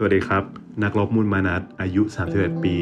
[0.00, 0.44] สวัสดีครับ
[0.82, 2.02] นักรบมูลมานัดอายุ
[2.32, 2.76] 31 ปี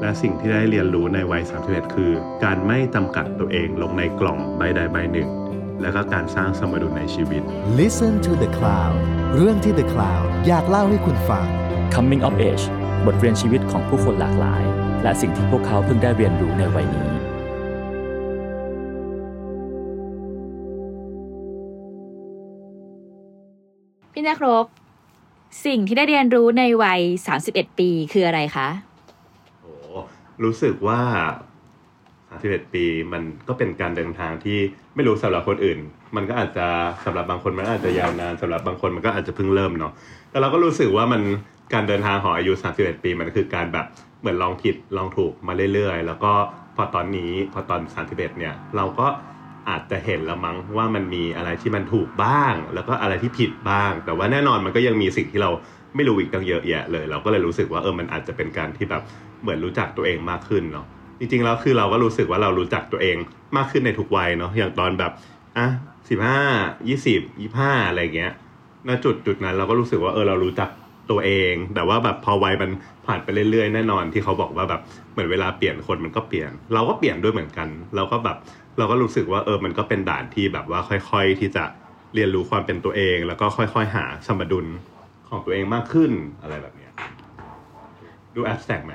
[0.00, 2.12] และสิ่งที่ได้เรียนรู้ในวัย 31 คือ
[2.44, 5.28] การไม่จำกัดตัวเองลงในกล่องใบใดใบหนึ่ง
[5.80, 7.42] และก็การสร้างสมดุลในชีวิต
[7.80, 8.96] Listen to the Cloud
[9.36, 11.46] เรื่องที่ The Cloud อยากเล่าให้คุณฟัง
[11.94, 12.64] Coming of Age
[13.06, 14.62] บทเรียนชีวิตของผู้คนหลากหลาย
[15.02, 17.08] และสิ่งที่พวกเขาเพิ่งได้เรียนรู้ในวัยนี้
[24.12, 24.66] พี่นักรบ
[25.64, 27.00] สิ่งที่ได้เรียนรู้ในวัย
[27.40, 28.68] 31 ปีคืออะไรคะ
[29.62, 29.72] โอ้
[30.44, 31.00] รู้สึกว่า
[31.84, 34.58] 31 ปีมันก็เป็นการเดินทางที่
[34.94, 35.78] ไม่รู้สำหรับคนอื่น
[36.16, 36.66] มันก็อาจจะ
[37.04, 39.92] สำหรับบางคนมันอาจจะยาวนานสำหรับบางคนมันก็อาจจะเพิ่งเริ่มเนาะ
[40.30, 41.22] แต่เราก็รู้สึกว่ามัน
[41.72, 43.86] การเดินทางของอายุ 31 ปีมันคือการแบบ
[44.20, 46.32] เหมือนลองผิดลองถูกมาเรื่อยๆ แล้วก็
[46.76, 49.06] พอตอนนี้พอตอน 31 เนี่ย เราก็
[49.68, 55.50] อาจจะเห็นละมั้งว่ามันมีอะไรที่มันถูกบ้าง แล้วก็อะไรที่ผิดบ้าง แต่ว่าแน่นอนมันก็ยังมีสิ่งที่เรา
[55.94, 59.02] ไม่รู้อีกตั้งเยอะแยะเลย เราก็เลยรู้สึกว่าเออมันอาจจะเป็นการที่แบบ
[59.42, 60.86] เหมือนรู้จักตัวเองมากขึ้นเนาะ
[61.18, 63.16] จริงๆแล้วคือเราก็รู้สึกว่าเรารู้จักตัวเอง
[63.56, 65.12] มากขึ้นในทุกวัยเนาะอย่างตอนแบบ
[65.56, 65.66] อะ
[66.08, 66.40] สิบห้า
[66.88, 68.32] ยี่สิบยี่ห้าอะไรเงี้ย
[68.88, 70.68] ณจุดจุดนั้นเราก็รู้สึกว่าเออเรารู้จัก
[71.10, 72.70] ตัวเอง แต่ว่าแบบพอวัยมัน
[73.06, 74.80] ผ่านไปเรื่อยๆ แน่นอนที่เขาบอกว่าแบบ
[75.12, 78.36] เหมือนเวลาเปลี่ยนคนมันก็เปลี่ยน เราก็เปลี่ยนด้วยเหมือนกัน เราก็แบบ
[78.78, 81.64] เราก็รู้สึกว่าเออมันก็เป็นด่านที่แบบว่าค่อยๆ ที่จะ
[82.14, 84.66] เรียนรู้ความเป็นตัวเอง แล้วก็ค่อยๆ หาสมดุล
[85.28, 86.92] ของตัวเองมากขึ้นอะไรแบบเนี้ย
[88.34, 88.92] ดูแอบแตกไหม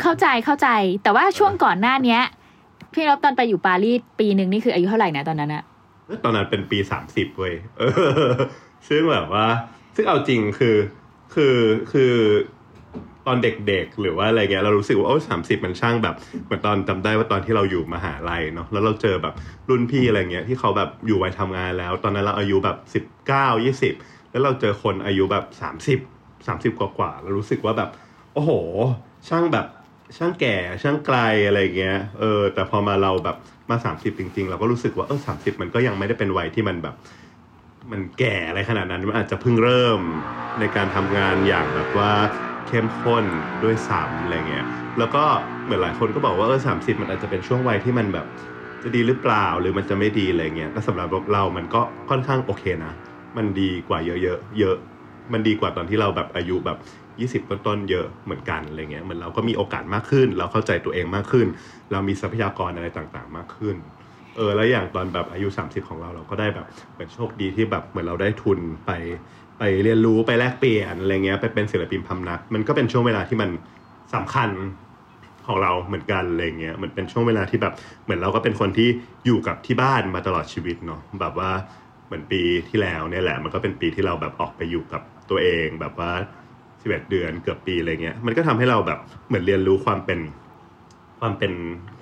[0.00, 0.68] เข้าใจเข้าใจ
[1.02, 2.22] แต่ว่าช่วงก่อนหน้าเนี้ย
[2.92, 5.64] พี่นบตอนไปอยู่ปารีสปีหนึ่งนี่คืออายุเท่าไหร่นะตอนนั้นอะ
[6.24, 8.32] ตอนนั้นเป็นปีสามสิบเว้ยเออ
[8.88, 9.46] ซึ่งแบบว่า
[10.00, 10.76] ซึ่งเอาจริงคือ
[11.34, 11.56] คือ
[11.92, 12.14] คือ
[13.26, 19.34] ตอนเด็กๆ หรือว่าอะไรเงี้ยเรารู้สึกว่าโอ้สามสิบมันช่างแบบเหมือนตอนจำได้ว่าตอนที่เราอยู่มหาลัยเนาะแล้วเราเจอแบบ
[19.68, 23.94] รุ่นพี่อะไรเงี้ยที่เขาแบบอยู่วัยทำงานแล้ว ตอนนั้นเราอายุแบบสิบเก้ายี่สิบ
[24.30, 25.98] แล้วเราเจอคนอายุแบบสามสิบ
[26.46, 27.90] สามสิบกว่าๆเรารู้สึกว่าแบบ
[28.34, 28.50] โอ้โห
[29.28, 29.66] ช่างแบบ
[30.16, 33.36] ช่างแก่ช่างไกลอะไรเงี้ยเออแต่พอมาเราแบบ
[33.70, 36.94] มาสามสิบจริง ๆ เราก็รู้สึกว่าเออสามสิบมันก็ยังไม่ได้เป็นวัยที่มันแบบ
[37.90, 40.00] มันแก่อะไรขนาดนั้นมันอาจจะเพิ่งเริ่ม
[40.60, 42.12] ในการทำงานอย่างแบบว่า
[42.66, 43.26] เข้มข้น
[43.64, 44.66] ด้วยซ้ำอะไรเงี้ย
[44.98, 45.24] แล้วก็
[45.64, 48.26] เหมือนหลายคนก็บอกว่าเออสามสิบมันอาจจะเป็นช่วงวัยที่มันแบบ
[48.82, 52.92] จะดีหรือเปล่าหรือมันจะไม่ดีอะไรเงี้ยแต่สำหรับเรา มันก็ค่อนข้างโอเคนะ
[53.36, 54.76] มันดีกว่าเยอะๆเยอะ
[55.32, 56.78] มันดีกว่าตอนที่เราแบบอายุแบบ
[57.20, 61.46] 20 ต้นๆเยอะเหมือนกันอะไรเงี้ยเหมือนเราก็มีโอกาสมากขึ้น เราเข้าใจตัวเองมากขึ้น
[61.92, 63.76] เรามีทรัพยากรอะไรต่างๆ มากขึ้น
[64.38, 68.90] เออแล้วอย่างตอนแบบอายุ 30 ของเราเราก็ได้แบบเหมือนโชคดีที่แบบเหมือนเราได้ทุนไป
[69.58, 73.50] ไปเรียนรู้ไปแลกเปลี่ยนอะไรเงี้ยไปเป็นศิลปินพำนัก มันก็เป็นช่วงเวลาที่มัน
[74.14, 74.50] สำคัญ
[75.46, 78.88] ของเราเหมือนกันอะไรเงี้ยเหมันเป็นช่วงเวลาที่แบบเหมือนเราก็เป็นคนที่
[79.26, 81.50] อยู่กับที่บ้านมาตลอดชีวิตเนาะแบบว่า
[82.06, 86.10] เหมือนปีที่แล้วเนี่ยแหละ มันก็เป็นปีที่เราแบบออกไปอยู่กับตัวเอง แบบว่า
[86.82, 90.20] 11เดือนเกือบปีอะไรเงี้ยมันก็ทำให้เราแบบเหมือนเรียนรู้ความเป็น
[91.20, 91.52] ความเป็น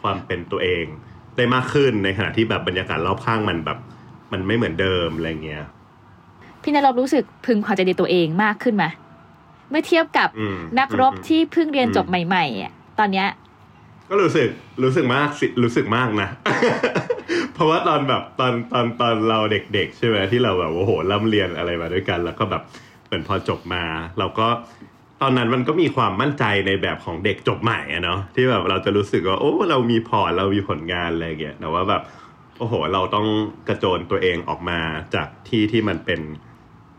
[0.01, 0.85] ความเป็นตัวเอง
[1.37, 3.79] ได้มากขึ้นในขณะที่แบบบรรยากาศรอบข้างมันแบบ
[4.33, 5.65] มันไม่เหมือนเดิมอะไรเงี้ย
[6.63, 8.85] พี่นรบรู้สึกพึงพอใจในตัวเองมากขึ้นไหม
[9.71, 13.29] เมื่อเทียบกับอืมนักรบอืมที่เพิ่งเรียนอืมจบใหม่ๆอะตอนเนี้ย
[14.09, 14.49] ก็รู้สึก
[14.83, 16.29] รู้สึกมากสิรู้สึกมากนะ
[17.55, 22.63] เพราะว่าตอนแบบตอนตอนตอนเราเด็ก ๆ ใช่ไหมที่เราแบบโอ้โหร่ำเรียนอะไรมาด้วยกัน แล้วก็แบบ
[23.07, 23.83] เหมือนพอจบมา
[24.19, 24.47] เราก็
[25.23, 32.03] ตอนนั้นมันก็มีความมั่นใจในแบบของเด็กจบใหม่อะเนาะที่แบบเราจะรู้สึกว่าโอ้เรามี port เรามีผลงานอะไรอย่างเงี้ยแต่ว่าแบบ
[32.59, 33.27] โอ้โห เราต้อง
[33.69, 34.79] กระโจนตัวเองออกมา
[35.15, 36.21] จากที่ที่มันเป็น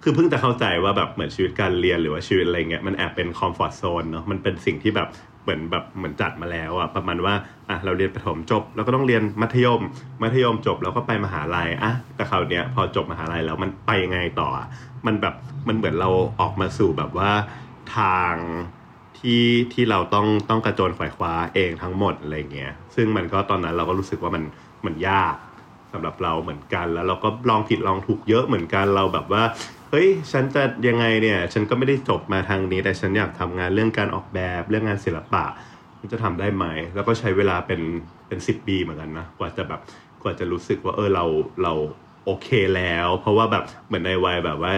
[0.04, 5.10] คือเพิ่งจะเข้าใจว่าแบบเหมือนชีวิตการเรียนหรือว่าชีวิตอะไรเงี้ยมันแอบเป็น comfort zone เนาะมันเป็นสิ่งที่แบบ
[5.44, 7.34] เหมือนแบบเหมือนจัดมาแล้วอะประมาณว่า
[7.70, 9.82] อะเราเรียนประถมจบ แล้วก็ต้องเรียนมัธยม
[10.22, 14.50] มัธยมจบแล้วก็ไปมหาลัยอะแต่คราวเนี้ยพอจบมหาลัยแล้วมันไปยังไงต่อ
[15.06, 15.36] มันแบบ
[15.68, 16.10] มันเหมือนเรา
[16.42, 17.32] ออกมาสู่แบบว่า
[17.98, 18.34] ทาง
[19.20, 19.44] ที่
[19.74, 24.44] ที่เราต้องต้องกระโจนขวายคว้าเองทั้งหมดอะไรเงี้ยซึ่งมันก็ตอนนั้นเราก็รู้สึกว่ามัน
[24.86, 25.36] มันยาก
[25.92, 29.44] สำหรับเราเหมือนกันแล้วเราก็ลองผิดลองถูกเยอะเหมือนกันเราแบบว่า
[29.90, 35.45] เฮ้ยฉันจะยังไงเนี่ยฉันก็ไม่ได้จบมาทางนี้ แต่ฉันอยากทำงานเรื่องการออกแบบเรื่องงานศิลปะ
[36.00, 37.81] มันจะทำได้ไหม แล้วก็ใช้เวลาเป็น
[38.28, 39.81] เป็นสิบปีเหมือนกันนะกว่าจะแบบ
[40.24, 41.25] กว่าจะรู้สึกว่าเออเรา
[41.63, 41.74] เรา
[42.25, 44.74] โอเคแล้ว เพราะว่าแบบเหมือนในวัยแบบว่า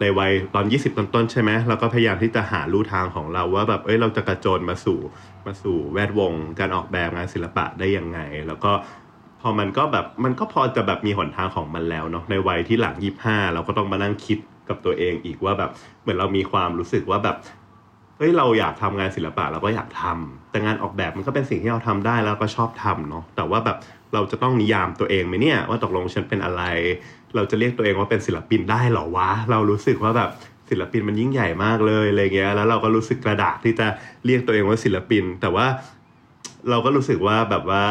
[0.00, 5.00] ในวัยตอน 20 ต้นๆใช่ไหมเราก็พยายามที่จะหาลู่ทางของเราว่าแบบเอ้ยเราจะกระโจนมาสู่
[5.46, 8.72] มาสู่แวดวง การออกแบบงานศิลปะได้ยังไง แล้วก็
[9.40, 15.70] พอมันก็แบบมันก็พอจะแบบมีหนทางของมันแล้วเนาะในวัยที่หลัง 25 เราก็ต้องมานั่งคิดกับตัวเองอีกว่าแบบ
[16.02, 17.36] เหมือนเรามีความรู้สึกว่าแบบ
[18.18, 23.78] เฮ้ยเราอยากทำงานศิลปะเราก็อยากทำแต่งานออกแบบมันก็เป็นสิ่งที่เราทำได้แล้วก็ชอบทำเนาะแต่ว่าแบบ
[24.14, 26.62] เราจะต้องนิยามตัวเองไหมเนี่ยว่าตกลงฉันเป็นอะไร
[27.34, 30.30] เราจะเรียกตัวเองว่าเป็นศิลปินได้เหรอวะ เรารู้สึกว่าแบบ
[30.70, 33.86] ศิลปินมันยิ่งใหญ่มากเลยอะไรเงี้ย แล้วเราก็รู้สึกกระดากที่จะ
[34.26, 35.66] เรียกตัวเองว่าศิลปิน แต่ว่า
[36.70, 37.84] เราก็รู้สึกว่าแบบว่า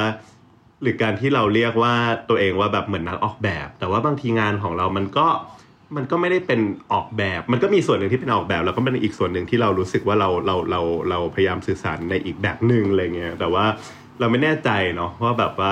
[0.82, 1.94] หรือการที่เราเรียกว่า
[2.30, 5.28] ตัวเองว่าแบบเหมือนนักออกแบบ แต่ว่าบางทีงานของเรามันก็
[5.96, 6.62] มันก็ไม่ได้เป็น
[6.94, 13.66] ออกแบบ มันก็มีส่วนหนึ่งที่เป็นออกแบบ แล้วก็เป็นอีกส่วนหนึ่งที่เรารู้สึกว่าเราเราเราเราพยายามสื่อสารในอีกแบบหนึ่งอะไรเงี้ย แต่ว่า
[14.20, 15.72] เราไม่แน่ใจเนาะว่าแบบว่า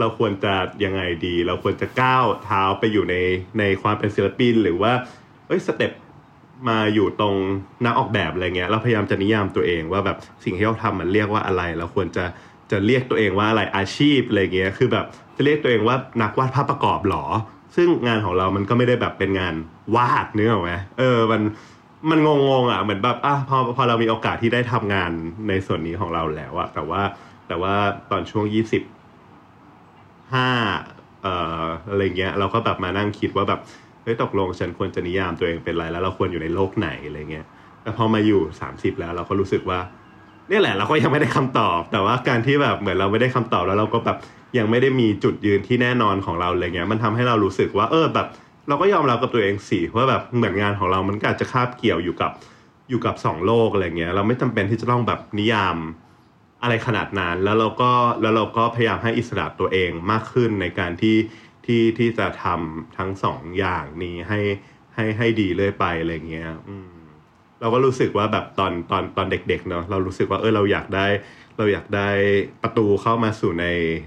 [0.00, 0.54] เราควรจะ
[0.84, 3.16] ยังไงดี เราควรจะก้าวเท้าไปอยู่ใน
[3.58, 4.92] ในความเป็นศิลปิน หรือว่า
[5.48, 5.92] เอ้ยสเต็ป
[6.68, 7.34] มาอยู่ตรง
[7.84, 12.24] นักออกแบบอะไรเงี้ยเราพยายามจะนิยามตัวเองว่าแบบสิ่งที่เราทำมันเรียกว่าอะไร เราควรจะ
[12.70, 15.06] จะเรียกตัวเองว่าอะไรอาชีพอะไรเงี้ยคือแบบ
[15.36, 17.24] จะเรียกตัวเองว่านักวาดภาพประกอบหรอ
[17.76, 19.54] ซึ่งงานของเรามันก็ไม่ได้แบบเป็นงาน
[19.96, 21.42] วาดเนื้อไหมเออมัน
[22.10, 25.10] มันงงๆอะเหมือนแบบอะพอพอเรามีโอกาสที่ได้ทำงาน
[25.48, 27.02] ในส่วนนี้ของเราแล้วอะแต่ว่า
[27.48, 27.74] แต่ว่า
[28.10, 28.82] ตอนช่วงยี่สิบ
[30.32, 30.48] ห้า
[31.22, 31.34] เอ่
[31.64, 33.60] ออะไรเงี้ยเราก็แบบมานั่งคิดว่าแบบ
[34.02, 37.46] เฮ้ยตกลงฉันควรจะนิยามตัวเองเป็นอะไรแล้วเราควรอยู่ในโลกไหนอะไรเงี้ย
[37.82, 39.80] แต่พอมาอยู่สามสิบแล้วเราก็รู้สึกว่า
[40.48, 44.18] เนี่ยแหละเราก็ยังไม่ได้คำตอบ แต่ว่าการที่แบบเหมือนเราไม่ได้คำตอบแล้วเราก็แบบ
[44.58, 48.26] ยังไม่ได้มีจุดยืนที่แน่นอนของเราอะไรเงี้ยมันทำให้เรารู้สึกว่า เออแบบ
[48.68, 52.32] เราก็ยอมรับกับตัวเองสิว่าแบบเหมือนงานของเรามันก็อาจจะคาบเกี่ยวอยู่กับ
[52.88, 55.76] อยู่กับสองโลกอะไรเงี้ยเราไม่จำเป็นที่จะต้องแบบนิยาม
[56.62, 61.16] อะไรขนาดนั้นแล้วเราก็แล้วเราก็พยายามให้อิสระตัวเองมากขึ้นในการที่
[61.66, 64.40] ที่ที่จะทำทั้งสองอย่างนี้ให้
[64.94, 66.90] ให้ให้ดีเรื่อยไปอะไรเงี้ยอืม
[67.60, 71.06] เราก็รู้สึกว่าแบบตอนตอนตอนเด็กๆเนาะเรารู้สึกว่าเออเราอยากได้
[71.56, 72.08] เราอยากได้
[72.62, 73.66] ประตูเข้ามาสู่ใน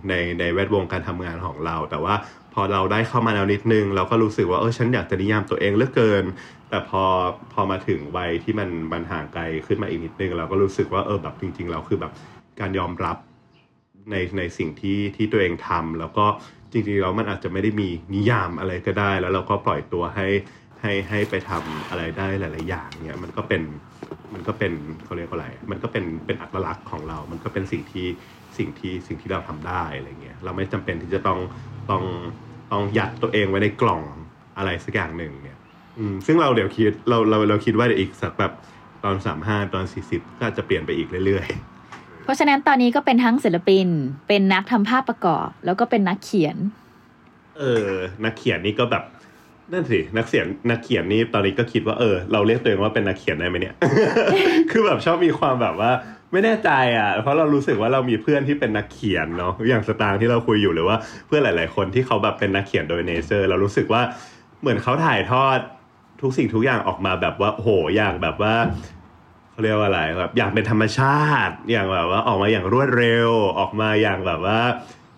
[0.09, 2.15] ในในแวดวงการทำงานของเรา แต่ว่า
[2.53, 6.23] พอเราได้เข้ามาแล้วนิดนึง เราก็รู้สึกว่าเออฉันอยากจะนิยามตัวเองเหลือเกิน
[6.69, 7.03] แต่พอ
[7.53, 12.11] พอมาถึงวัยที่มันมันห่างไกลขึ้นมาอีกนิดนึง เราก็รู้สึกว่าเออแบบจริง ๆ เราคือแบบ
[12.59, 13.17] การยอมรับ
[14.11, 16.25] ในในสิ่งที่ที่ตัวเองทำแล้วก็
[16.71, 20.27] จริงๆแล้วมันอาจจะไม่ได้มีนิยามอะไรก็ได้ แล้วเราก็ปล่อยตัวให้
[20.81, 23.63] ให้ให้ไปทำอะไรได้หลาย ๆ อย่างเนี่ยมันก็เป็น
[24.33, 28.07] มันก็เป็นเขาเรียกว่าอะไร มันก็เป็นเป็นอัตลักษณ์ของเรา มันก็เป็นสิ่งที่
[28.57, 31.39] สิ่งที่สิ่งที่เราทำได้อะไรเงี้ยเราไม่จำเป็นที่จะต้อง
[31.89, 32.03] ต้อง
[32.71, 34.03] ต้องยัดตัวเองไว้ในกล่อง
[34.57, 35.57] อะไรสักอย่างหนึ่งเนี่ย
[35.97, 38.51] อืมซึ่งเราเดี๋ยวคิดเราเราเราคิดว่าเดี๋ยวอีกสักแบบ
[39.03, 41.70] ตอนสามห้าตอนสี่สิบก็จจะเปลี่ยนไปอีกเรื่อย ๆ
[42.23, 43.87] เพราะฉะนั้นตอนนี้ก็เป็นทั้งศิลปิน
[44.27, 46.57] เป็นนักทำภาพประกอบ แล้วก็เป็นนักเขียน
[47.59, 47.91] เออ
[48.23, 49.03] นักเขียนนี่ก็แบบ
[49.71, 53.75] นั่นสินักเขียนนักเขียนนี่ตอนนี้ก็คิดว่าเออเราเรียกตัวเองว่าเป็นนักเขียนได้ไหมเนี่ย
[54.71, 55.91] คือแบบชอบมีความแบบว่า
[56.31, 60.97] ไม่แน่ใจอะ เพราะเรารู้สึกว่าเรามีเพื่อนที่เป็นนักเขียนเนาะอย่างสตางค์ที่เราคุยอยู่หรือว่า
[61.27, 64.01] เพื่อนหลาย ๆ คนที่เขาแบบเป็นนักเขียนโดยเนเจอร์ เรารู้สึกว่า
[64.61, 65.59] เหมือนเขาถ่ายทอด
[66.21, 68.53] ทุกสิ่งทุกอย่างออกมาแบบว่าโหอย่างแบบว่า
[69.51, 74.59] เขาเรียกว่าอะไรแบบอย่างเป็นธรรมชาติอย่างแบบว่าออกมาอย่างรวดเร็วออกมาอย่างแบบว่า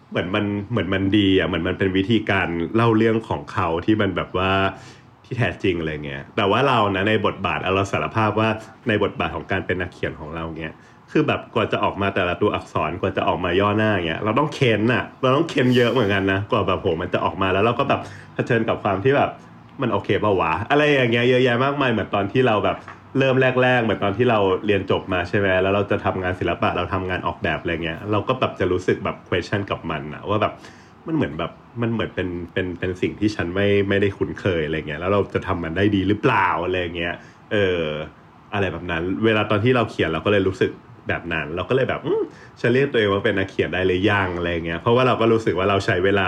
[0.09, 4.51] เหมือนมันเหมือนมันดีอะเหมือนมันเป็นวิธีการเล่าเรื่องของเขาที่มันแบบว่า
[5.25, 8.49] ที่แท้จริงอะไรเงี้ยแต่ว่าเรานะในบทบาทเราสารภาพว่า
[8.87, 10.73] ในบทบาทของการเป็นนักเขียนของเราเงี้ย
[11.11, 18.01] คือแบบกว่าจะออกมาแต่ละตัวอักษรกว่าจะออกมาย่อหน้าเงี้ยเราต้องเค้นอะเราต้องเค้นเยอะเหมือนกันนะกว่าแบบโหมันจะออกมาแล้วเราก็แบบ
[18.33, 19.29] เผชิญกับความที่แบบ
[19.81, 22.77] มันโอเคป่าวะอะไรอย่างเงี้ยเยอะแยะมากมายเหมือนตอนที่เราแบบ
[23.17, 30.53] เริ่มแรกๆเหมือนตอนที่เราเรียนจบมาใช่ไหมแล้วเราจะทำงานศิลปะเราทำงานออกแบบอะไรเงี้ยเราก็แบบจะรู้สึกแบบ question กับมันอะว่าแบบ
[31.07, 31.51] มันเหมือนแบบ
[31.81, 37.15] มันเหมือนเป็นเป็นเป็นสิ่งที่ฉันไม่ไม่ได้คุ้นเคยอะไรเงี้ยแล้วเราจะทำมันได้ดีหรือเปล่าอะไรเงี้ย
[37.51, 37.83] เออ
[38.53, 40.71] อะไรแบบนั้น เวลาตอนที่เราเขียนเราก็เลยรู้สึก
[41.09, 42.21] แบบนั้น เราก็เลยแบบอืม
[42.59, 46.27] ฉันเรียกตัวเองว่าเป็นนักเขียนได้เลยยังอะไรเงี้ยเพราะว่าเราก็รู้สึกว่าเราใช้เวลา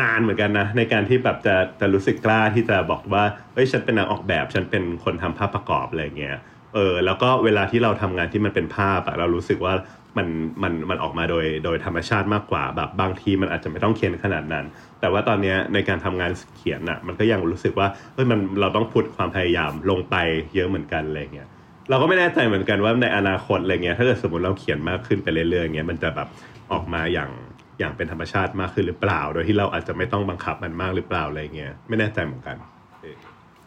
[0.00, 6.36] นานเหมือนกันนะ ในการที่แบบจะจะรู้สึกกล้าที่จะบอกว่าเฮ้ยฉันเป็นนักออกแบบฉันเป็นคนทำภาพประกอบอะไรเงี้ย
[6.74, 9.74] เออแล้วก็เวลาที่เราทำงานที่มันเป็นภาพอะเรารู้สึกว่า
[10.16, 10.28] มัน
[10.62, 14.64] มันมันออกมาโดยโดยธรรมชาติมากกว่าแบบบางทีมันอาจจะไม่ต้องเขียนขนาดนั้น
[15.00, 20.16] แต่ว่าตอนนี้ในการทำงานเขียนอะมันก็ยังรู้สึกว่าเฮ้ยมันเราต้องพุดความพยายามลงไป
[20.54, 21.48] เยอะเหมือนกันอะไรเงี้ย
[21.90, 26.28] เราก็ไม่แน่ใจเหมือนกันว่าในอนาคตอะไรเงี้ยถ้าเกิดสมมติเราเขียนมากขึ้นไปเรื่อยๆเงี้ยมันจะแบบ
[26.72, 27.30] ออกมาอย่าง
[27.78, 32.56] อย่างเป็นธรรมชาติมากขึ้นหรือเปล่า โดยที่เราอาจจะไม่ต้องบังคับมันมากหรือเปล่าอะไรเงี้ยไม่แน่ใจเหมือนกัน
[33.02, 33.16] เออ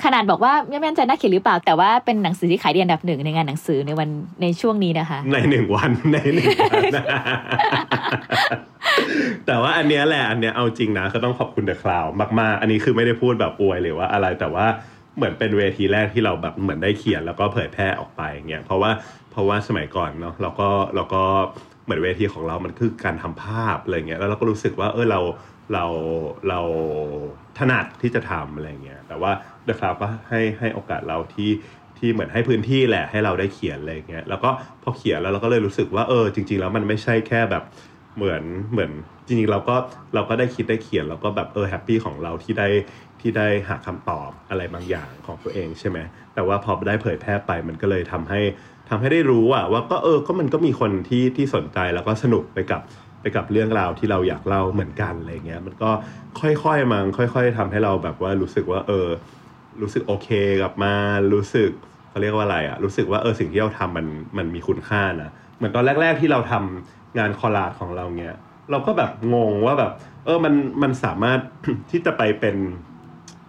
[0.03, 4.09] ขนาดบอกว่าไม่แน่ใจนักเขียนหรือเปล่า แต่ว่าเป็นหนังสือที่ขายดีอันดับหนึ่งในงานหนังสือในวัน
[4.41, 6.83] ในช่วงนี้นะคะ ในหนึ่งวันในหนึ่งวัน
[9.45, 12.05] แต่ว่าอันเนี้ยแหละอันเนี้ยเอาจริงนะก็ต้องขอบคุณเดอะคลาว
[12.39, 14.65] มากๆ อันนี้คือไม่ได้พูดแบบอวยหรือว่าอะไรแต่ว่า
[15.15, 18.91] เหมือนเป็นเวทีแรกที่เราแบบเหมือนได้เขียนแล้วก็เผยแพร่ออกไปเงี้ยเพราะว่า
[19.31, 21.23] เพราะว่าสมัยก่อนเนาะเราก็เราก็
[21.80, 25.19] เห มือนเวทีของเรามันคือการทำภาพอะไรเงี้ยแล้วเราก็รู้สึกว่าเออเรา
[25.73, 25.85] เรา
[26.49, 26.59] เรา
[27.57, 29.31] ถนัดที่จะทำอะไรเงี้ยแต่ว่า
[29.63, 31.51] เดอะคลาวก็ให้ให้โอกาสเราที่
[31.97, 34.49] ที่เหมือนให้พื้นที่แหละให้เราได้เขียนอะไรเงี้ยแล้วก็
[34.83, 37.63] พอเขียนแล้วเราก็เลยรู้สึกว่าเออจริง ๆ แล้วมันไม่ใช่แค่แบบ
[38.17, 38.91] เหมือนเหมือน
[39.27, 39.75] จริงๆเราก็
[40.15, 42.67] เราก็ได้คิดได้เขียนเราก็แบบเออแฮปปี้ของเราที่ได้
[43.21, 45.97] ที่ได้หาคำตอบอะไรบางอย่างของตัวเองใช่ไหม
[46.33, 48.39] แต่ว่าพอได้เผยแพร่ไปมันก็เลยทำให้
[48.93, 52.81] ทำให้ได้รู้อะว่าก็เออก็มันก็มีคนที่ที่สนใจแล้วก็สนุกไปกับ
[53.21, 55.89] ไปกับเรื่องราวที่เราอยากเล่าเหมือนกันอะไรเงี้ยมันก็
[56.39, 59.07] ค่อยๆมันค่อย ๆทำให้เราแบบว่ารู้สึกว่า เออ
[59.81, 60.29] รู้สึกโอเค
[60.61, 60.93] กับมา
[61.33, 61.71] รู้สึก
[62.09, 64.07] เขาเรียกว่าอะไรอะรู้สึกว่าเออสิ่งที่เราทำมัน
[64.37, 68.35] มันมีคุณค่านะเหมือนตอนแรก ๆที่เราทำงานคอลาจของเราเนี้ย
[68.71, 69.91] เราก็แบบงงว่าแบบ
[70.25, 71.39] เออมันมันสามารถ
[71.91, 72.55] ที่จะไปเป็น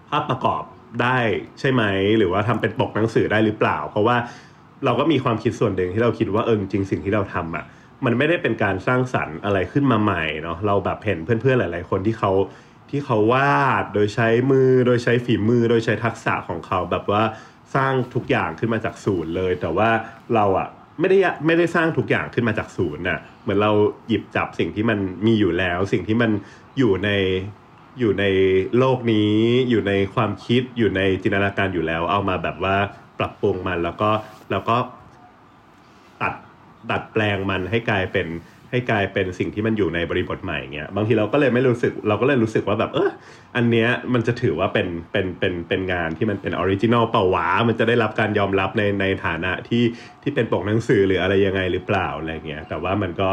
[0.08, 0.62] ภาพประกอบ
[1.02, 1.18] ได้
[1.60, 1.82] ใช่ไหม
[2.18, 4.16] หรือว่าทำเป็นปกหนังสือได้หรือเปล่า เพราะว่า
[4.84, 7.64] เราก็มีความคิดส่วนหนึ่งที่เราคิดว่าเออจริงสิ่งที่เราทำอะ
[8.04, 12.32] มันไม่ได้เป็นการสร้างสรรค์อะไรขึ้นมาใหม่เนาะเราแบบเห็นเพื่อนๆหลาย ๆ คนที่เขา
[12.90, 17.22] ที่เขาวาดโดยใช้มือโดยใช้ฝีมือ โดยใช้ทักษะของเขาแบบว่า
[17.74, 19.90] สร้างทุกอย่างขึ้นมาจากศูนย์เลย แต่ว่า
[20.34, 20.68] เราอะ
[21.00, 23.72] ไม่ได้ไม่ได้สร้างทุกอย่างขึ้นมาจากศูนย์น่ะเหมือนเรา
[24.08, 26.30] หยิบจับสิ่งที่มันมีอยู่แล้ว สิ่งที่มัน
[26.78, 27.10] อยู่ใน
[28.00, 28.24] อยู่ใน
[28.78, 29.34] โลกนี้
[29.70, 32.76] อยู่ในความคิดอยู่ในจินตนาการอยู่แล้ว เอามาแบบว่า
[33.18, 34.10] ปรับปรุงมันแล้วก็
[34.52, 34.76] แล้วก็
[36.22, 36.34] ตัด
[36.90, 38.28] ดัดแปลงมันให้กลายเป็น
[38.70, 43.10] ให้กลายเป็นสิ่งที่มันอยู่ในบริบทใหม่เงี้ยบางทีเราก็เลยไม่รู้สึกเราก็เลยรู้สึกว่าแบบเออ
[43.56, 49.84] อันเนี้ยมันจะถือว่าเป็นเป็นเป็นเป็นงานที่มันเป็น original เปล่าวะมันจะได้รับการยอมรับในในฐานะที่
[50.22, 53.28] ที่เป็นปกหนังสือหรืออะไรยังไงหรือเปล่าอะไรเงี้ยแต่ว่ามันก็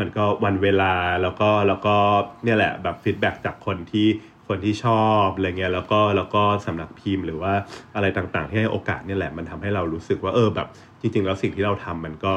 [0.00, 1.96] มันก็วันเวลาแล้วก็แล้วก็
[2.44, 4.06] เนี่ยแหละแบบ feedback จากคนที่
[4.48, 7.52] คนที่ชอบอะไรเงี้ยแล้วก็แล้วก็สำนักพิมพ์หรือว่า
[7.96, 10.68] อะไรต่างๆ ที่ให้โอกาสเนี่ยแหละมันทำให้เรารู้สึกว่าเออแบบ
[11.00, 12.34] จริง ๆ แล้วสิ่งที่เราทำมันก็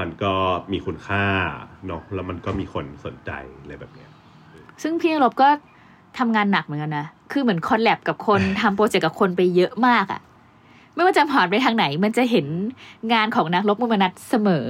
[0.00, 0.32] มันก็
[0.72, 1.24] มีคุณค่า
[1.86, 4.10] เนาะแล้วมันก็มีคนสนใจอะไรแบบเนี้ย
[4.82, 5.48] ซึ่งพี่รบก็
[6.18, 10.20] ทำงานหนักเหมือนกันนะ คือเหมือน collab กับคนทำ project กับคนไปเยอะมากอะ
[10.94, 12.46] ไม่ว่าจะผ่านไปทางไหน มันจะเห็น
[13.12, 14.66] งานของนักรบมูลมานัสเสมอ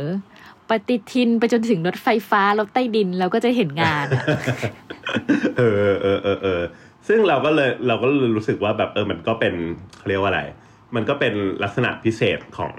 [0.70, 4.06] ปฏิทินไปจนถึงรถไฟฟ้ารถใต้ดินเราก็จะเห็นงาน
[5.56, 6.62] เออเออเออเออ
[7.08, 9.54] ซึ่งเราก็เลยเราก็เลยรู้สึกว่าแบบเออมันก็เป็น
[10.08, 10.42] เรียกว่าอะไร
[10.94, 12.74] มันก็เป็นลักษณะพิเศษของ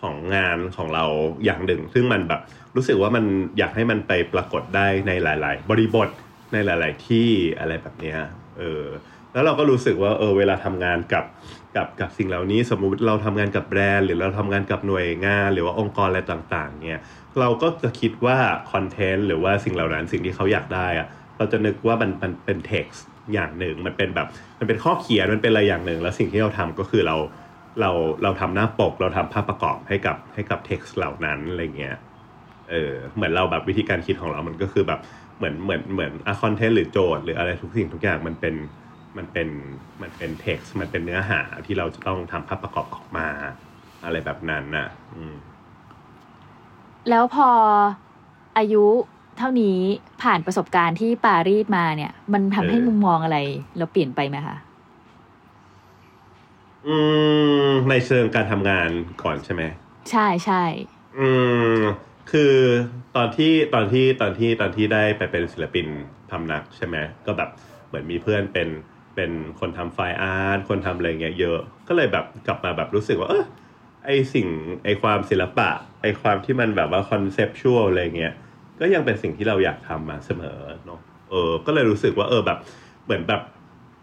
[0.00, 1.04] ของงานของเรา
[1.44, 2.40] อย่างหนึ่ง ซึ่งมันแบบ
[2.76, 3.24] รู้สึกว่ามัน
[3.58, 6.08] อยากให้มันไปปรากฏได้ในหลาย ๆ บริบท
[6.52, 7.28] ในหลาย ๆ ที่
[7.58, 8.18] อะไรแบบเนี้ย
[8.58, 8.84] เออ
[9.32, 11.24] แล้วเราก็รู้สึกว่าเออเวลาทำงานกับ
[11.76, 17.00] กับกับสิ่งเหล่านี้สมมุติเราทำงานกับแบรนด์ หรือเราทำงานกับหน่วยงาน หรือว่าองค์กรอะไรต่างๆเนี่ย
[17.40, 18.38] เราก็จะคิดว่า
[18.72, 23.02] คอนเทนต์หรือว่าสิ่งเหล่านั้นสิ่งที่เขาอยากได้อะเราจะนึกว่ามันมันเป็นเท็กซ์
[23.34, 24.28] อย่างหนึ่ง มันเป็นแบบ
[24.58, 27.16] มันเป็นข้อเขียนมันเป็นอะไรอย่างหนึ่ง แล้วสิ่งที่เราทำก็คือเรา
[27.80, 27.90] เรา
[28.22, 31.96] เราทำหน้าปกเราทำภาพประกอบให้กับให้กับเท็กซ์เหล่านั้นอะไรเงี้ย
[32.70, 35.00] เออเหมือนเราแบบวิธีการคิดของเรามันก็คือแบบ
[35.36, 38.54] เหมือนเหมือนเหมือนอะคอนเทนต์หรือโจทย์หรืออะไรทุกสิ่งทุกอย่างมันเป็น
[39.16, 39.48] มันเป็น
[40.02, 43.28] มันเป็นเท็กซ์มันเป็นเนื้อหาที่เราจะต้องทำภาพประกอบออกมา
[44.04, 45.36] อะไรแบบนั้นน่ะ อืม
[47.10, 47.48] แล้วพอ
[48.58, 48.84] อายุ
[49.38, 49.78] เท่านี้
[50.22, 53.38] ผ่านประสบการณ์ที่ปารีสมาเนี่ย มันทำให้เออมุมมองอะไร
[53.78, 54.56] เราเปลี่ยนไปไหมคะ
[56.86, 56.96] อื
[57.68, 58.88] มในเชิงการทำงาน
[59.22, 59.62] ก่อนใช่ไหม
[60.10, 60.62] ใช่ใช่
[61.18, 61.28] อื
[61.78, 61.80] ม
[62.30, 62.54] คือ
[63.16, 65.86] ตอนที่ตอนที่ตอนที่ตอนที่ได้ไปเป็นศิลปิน
[66.30, 67.50] พำนักใช่ไหมก็แบบ
[67.86, 68.68] เหมือนมีเพื่อนเป็น
[69.14, 69.30] เป็น
[69.60, 73.44] คนทำไฟล์อาร์ตคนทำอะไรเงี้ยเยอะก็เลยแบบกลับมาแบบรู้สึกว่าเออ
[74.04, 74.46] ไอสิ่ง
[74.84, 75.68] ไอความศิลปะ
[76.02, 78.32] ไอความที่มันแบบว่าคอนเซปชวลอะไรเงี้ย
[78.80, 82.58] ก็ยังเป็นสิ่งที่เราอยากทำมาเสมอเนาะเออ ก็เลยรู้สึกว่าเออแบบ
[83.04, 83.42] เหมือนแบบ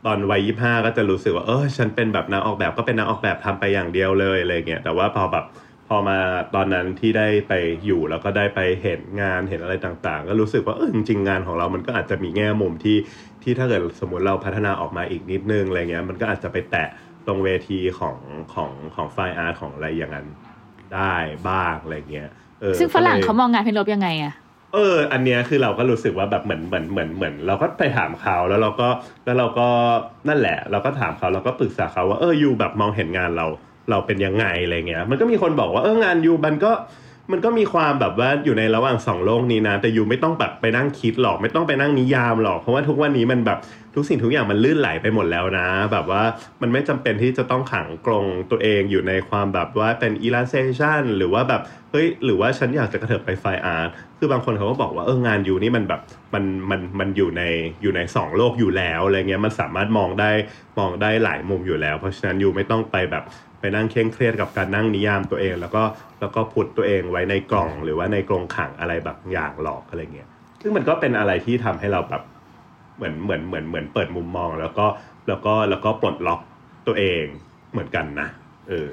[0.05, 5.45] ตอนวัยยี่ห้าก็จะรู้สึกว่าเออฉันเป็นแบบนักออกแบบก็เป็นนักออกแบบทำไปอย่างเดียวเลยอะไรเงี้ยแต่ว่าพอแบบ
[5.93, 6.19] พอมา
[6.55, 7.53] ตอนนั้นที่ได้ไป
[7.85, 12.97] อยู่แล้วก็ได้ไปเห็นงานเห็นอะไรต่างๆ ก็รู้สึกว่าเออจริงๆงานของเรามันก็อาจจะมีแง่มุมที่
[13.43, 16.87] ที่ถ้าเกิดสมมติเราพัฒนาออกมาอีกนิดนึงอะไรเงี้ยมันก็อาจจะไปแตะ
[17.27, 18.17] ตรงเวทีของ
[18.53, 20.27] ของของไฟอาร์ตของอะไรอย่างนั้น
[20.95, 21.13] ได้
[21.49, 22.29] บ้างอะไรเงี้ย
[22.61, 24.33] เออซึ่งฝรั่งก็ลยเขามองงานเพนลบยังไงอะ
[24.73, 28.87] เออ อันเนี้ยคือเราก็รู้สึกว่าแบบเหมือนเหมือนเหมือนเหมือน เราก็ไปถามเขาแล้วเราก็
[29.25, 29.67] แล้วเราก็
[30.27, 33.45] นั่นแหละ เราก็ถามเขาเราก็ปรึกษาเขาว่าเออยูแบบมองเห็นงานเรา
[33.89, 36.71] เราเป็นยังไงอะไรเงี้ย มันก็มีคนบอกว่าเอองานยูมันก็
[37.31, 43.59] มันก็มีความแบบว่าอยู่ในระหว่างสองโลกนี้นะ แต่ยูไม่ต้องแบบไปนั่งคิดหรอก ไม่ต้องไปนั่งนิยามหรอก เพราะว่าทุกวันนี้มันแบบ
[43.95, 46.23] ทุกสิ่งทุกอย่างมันลื่นไหลไปหมดแล้วนะ แบบว่า
[46.61, 51.61] มันไม่จำเป็นที่จะต้องขังกรงตัวเองอยู่ในความแบบว่าเป็น illustration หรือว่าแบบ
[51.91, 56.01] เฮ้ยหรือว่าฉันอยากจะกระเถิบไปไฟอาร์ตคือบางคนเขาก็บอกว่าเอองานยูนี่มันแบบ
[56.33, 57.43] มันมันมันอยู่ใน
[57.81, 60.31] อยู่ในสองโลกอยู่แล้วอะไรเงี้ยมันสามารถมองได้
[60.79, 63.23] มองได้หลายมุมอยู่แล้ว เพราะฉะนั้นยูไม่ต้องไปแบบ
[63.61, 65.83] ไปนั่งเคร่งเครียดกับการนั่งนิยามตัวเอง แล้วก็
[66.19, 70.29] แล้วก็พุดตัวเองไว้ในกล่อง หรือว่าในกรงขังอะไรแบบอย่างหลอกอะไรเงี้ย
[70.61, 72.23] ซึ่งมันก็เป็นอะไรที่ทำให้เราแบบ
[72.97, 74.85] เหมือนเหมือนเหมือนเหมือนเปิดมุมมอง แล้วก็
[75.27, 76.41] แล้วก็แล้วก็ปลดล็อก
[76.87, 77.23] ตัวเอง
[77.71, 78.27] เหมือนกันนะ
[78.69, 78.91] เออ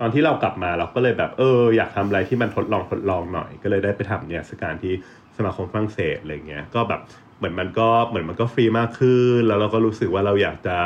[0.00, 4.92] ตอนที่เรากลับมาเราก็เลยแบบเอออยากทำอะไรที่มันทดลองทดลองหน่อย ก็เลยได้ไปทำเนี่ยสการที่
[5.36, 7.00] สมาคมฝรั่งเศสอะไรเงี้ยก็แบบ
[7.38, 10.76] เหมือนมันก็เหมือนมันก็ฟรีมากขึ้น แล้วเราก็รู้สึกว่าเราอยากจะ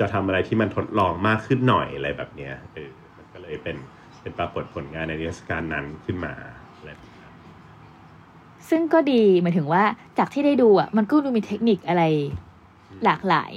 [0.00, 3.76] จะทำอะไรที่มันทดลองมากขึ้นหน่อยอะไรแบบเนี้ยเออมันก็เลยเป็น
[4.20, 6.32] เป็นปรากฏผลงานในนิทรรศการนั้นขึ้นมา
[6.76, 7.32] อะไรแบบนั้น
[8.68, 9.82] ซึ่งก็ดีหมายถึงว่า
[10.18, 12.02] จากที่ได้ดูอะมันก็ดูมีเทคนิคอะไร
[13.04, 13.52] หลากหลาย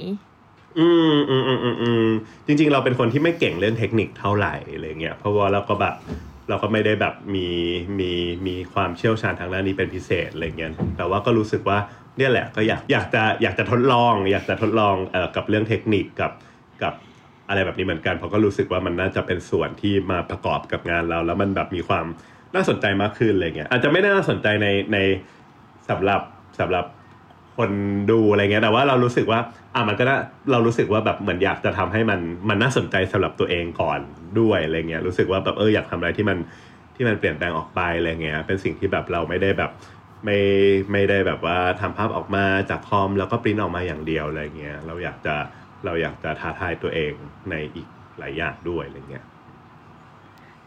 [0.78, 2.08] อืมอืมอืมอืมอืม
[2.46, 5.94] จริง ๆ เราเป็นคนที่ไม่เก่งเรื่องเทคนิคเท่าไหร่อะไรเงี้ยเพราะว่าเราก็แบบ
[6.48, 7.48] เราก็ไม่ได้แบบมี
[7.98, 8.10] มี
[8.46, 11.78] มีความเชี่ยวชาญทางด้านนี้เป็นพิเศษอะไรเงี้ยแต่ว่าก็รู้สึกว่า
[12.18, 16.32] เนี่ยแหละก็อยากอยากจะอยากจะทดลอง อยากจะทดลองเอ่อกับเรื่องเทคนิคกับ
[16.82, 16.94] กับ
[17.48, 22.06] อะไรแบบนี้เหมือนกันเพราะก็รู้สึกว่ามันน่าจะเป็นส่วนที่มาประกอบกับงานเรา แล้วมันแบบมีความ
[22.54, 24.98] น่าสนใจมากขึ้นอะไรเงี้ยอาจจะไม่น่าสนใจในใน
[25.90, 26.20] สำหรับ
[26.60, 26.84] สำหรับ
[27.56, 27.70] คน
[28.10, 29.40] ดูอะไรเงี้ยแต่ว่าเรารู้สึกว่า
[29.74, 30.18] อะมันก็น่า
[30.50, 34.00] เรารู้สึกว่าแบบเหมือนอยากจะทำให้มันมันน่าสนใจสำหรับตัวเองก่อน
[34.40, 36.38] ด้วยอะไรเงี้ยรู้สึกว่าแบบเอออยากทำอะไรที่มัน
[36.96, 39.70] ที่มันเปลี่ยนแปลงออกไปอะไรเงี้ยเป็นสิ่งที่แบบเราไม่ได้แบบ
[40.24, 40.38] ไม่
[40.92, 45.34] ไม่ได้แบบว่าทำภาพออกมาจากคอมแล้วก็ปริ้นออกมาอย่างเดียวอะไรเงี้ยเราอยากจะ
[45.84, 47.12] เราอยากจะท้าทายตัวเอง
[47.50, 47.86] ในอีก
[48.18, 49.24] หลายอย่างด้วยอะไรเงี้ย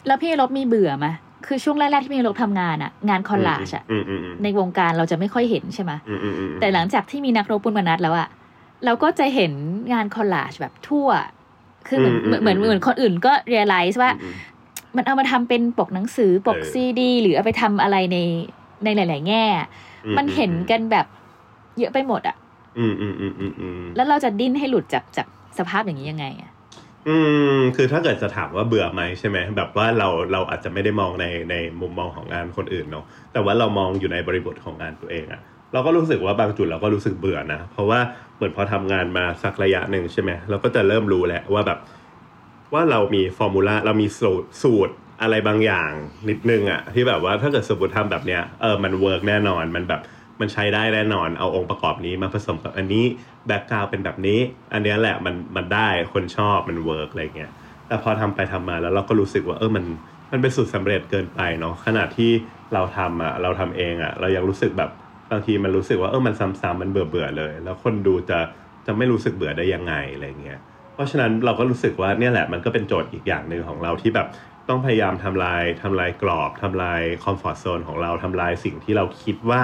[0.07, 1.07] แล้วพี่รบมีเบื่อไหม
[1.47, 8.29] คือช่วงแรกๆที่พี่รบทำงานอะงาน collage อะอืมอืมอืมในวงการเราจะไม่ค่อยเห็นใช่ไหมอืมอืมอืมแต่หลังจากที่มีนักรบ มูลมานัสแล้วอะ
[8.85, 9.51] เราก็จะเห็น
[9.93, 11.07] งาน collage แบบทั่ว
[11.87, 14.33] คือเหมือนเหมือนเหมือนเหมือนคนอื่นก็ realize ว่าอืม
[14.95, 18.17] มันเอามาทำเป็นปกหนังสือปกเออซีดี หรือเอาไปทำอะไรใน
[18.83, 19.45] ในหลาย ๆ แง่
[20.05, 21.05] อืมมันเห็นกันแบบ
[21.79, 22.35] เยอะไปหมดอะ
[22.77, 25.27] อืมอืมอืมอืมอืมแล้วเราจะดิ้นให้หลุดจากจาก
[25.59, 26.51] สภาพอย่างนี้ยังไงอะ
[27.07, 27.15] อื
[27.57, 35.41] มคือถ้าเกิดจะถามว่าเบื่อไหมใช่ไหมแบบว่าเราเราอาจจะไม่ได้มองในในมุมมองของงานคนอื่นเนาะแต่ว่าเรามองอยู่ในบริบทของงานตัวเองอะ
[35.73, 37.99] เราก็รู้สึกว่าบางจุดเราก็รู้สึกเบื่อนะเพราะว่า
[38.35, 41.79] เหมือนพอทำงานมาสักระยะหนึ่งใช่ไหมเราก็จะเริ่มรู้แล้วว่าแบบ
[42.73, 45.91] ว่าเรามี formula เรามีสูตรสูตร อะไรบางอย่าง
[46.29, 50.01] นิดนึงอะที่แบบว่าถ้าเกิดสมมติทำแบบเนี้ยเออมัน work แน่นอนมันแบบ
[50.39, 53.05] มันใช้ได้แน่นอนเอาองค์ประกอบนี้มาผสมกับอันนี้
[53.47, 54.39] background เป็นแบบนี้
[54.73, 57.51] อันเนี้ยแหละมันมันได้คนชอบมัน work อะไรเงี้ย
[57.87, 59.85] แต่พอทำไปทำมาแล้วเราก็รู้สึกว่าเออมัน
[60.31, 62.31] มันเป็นสูตรสำเร็จเกินไปเนาะขณะที่
[62.73, 64.91] เราทำอะเราทำเองอะ เรายังรู้สึกแบบ
[65.31, 68.39] บางทีมันรู้สึกว่าเออมันซ้ำๆมันเบื่อเบื่อเลย แล้วคนดูจะ
[68.85, 70.59] จะไม่รู้สึกเบื่อได้ยังไงอะไรเงี้ย
[70.93, 74.27] เพราะฉะนั้นเราก็รู้สึกว่าเนี่ยแหละมันก็เป็นโจทย์อีกอย่างหนึ่งของเราที่แบบ
[74.69, 79.61] ต้องพยายามทำลายทำลายกรอบทำลาย comfort zone ของเราทำลายสิ่งที่เราคิดว่า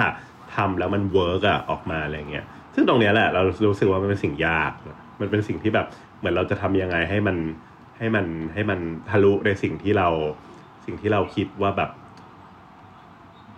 [0.54, 4.72] ทำแล้วมัน work อะออกมาอะไรเงี้ยซึ่งตรงเนี้ยแหละเรารู้สึกว่ามันเป็นสิ่งยาก
[5.20, 5.86] มันเป็นสิ่งที่แบบ
[6.18, 7.36] เหมือนเราจะทำยังไงให้มัน
[7.98, 10.08] ให้มันให้มันทะลุในสิ่งที่เรา
[10.84, 11.90] สิ่งที่เราคิดว่าแบบ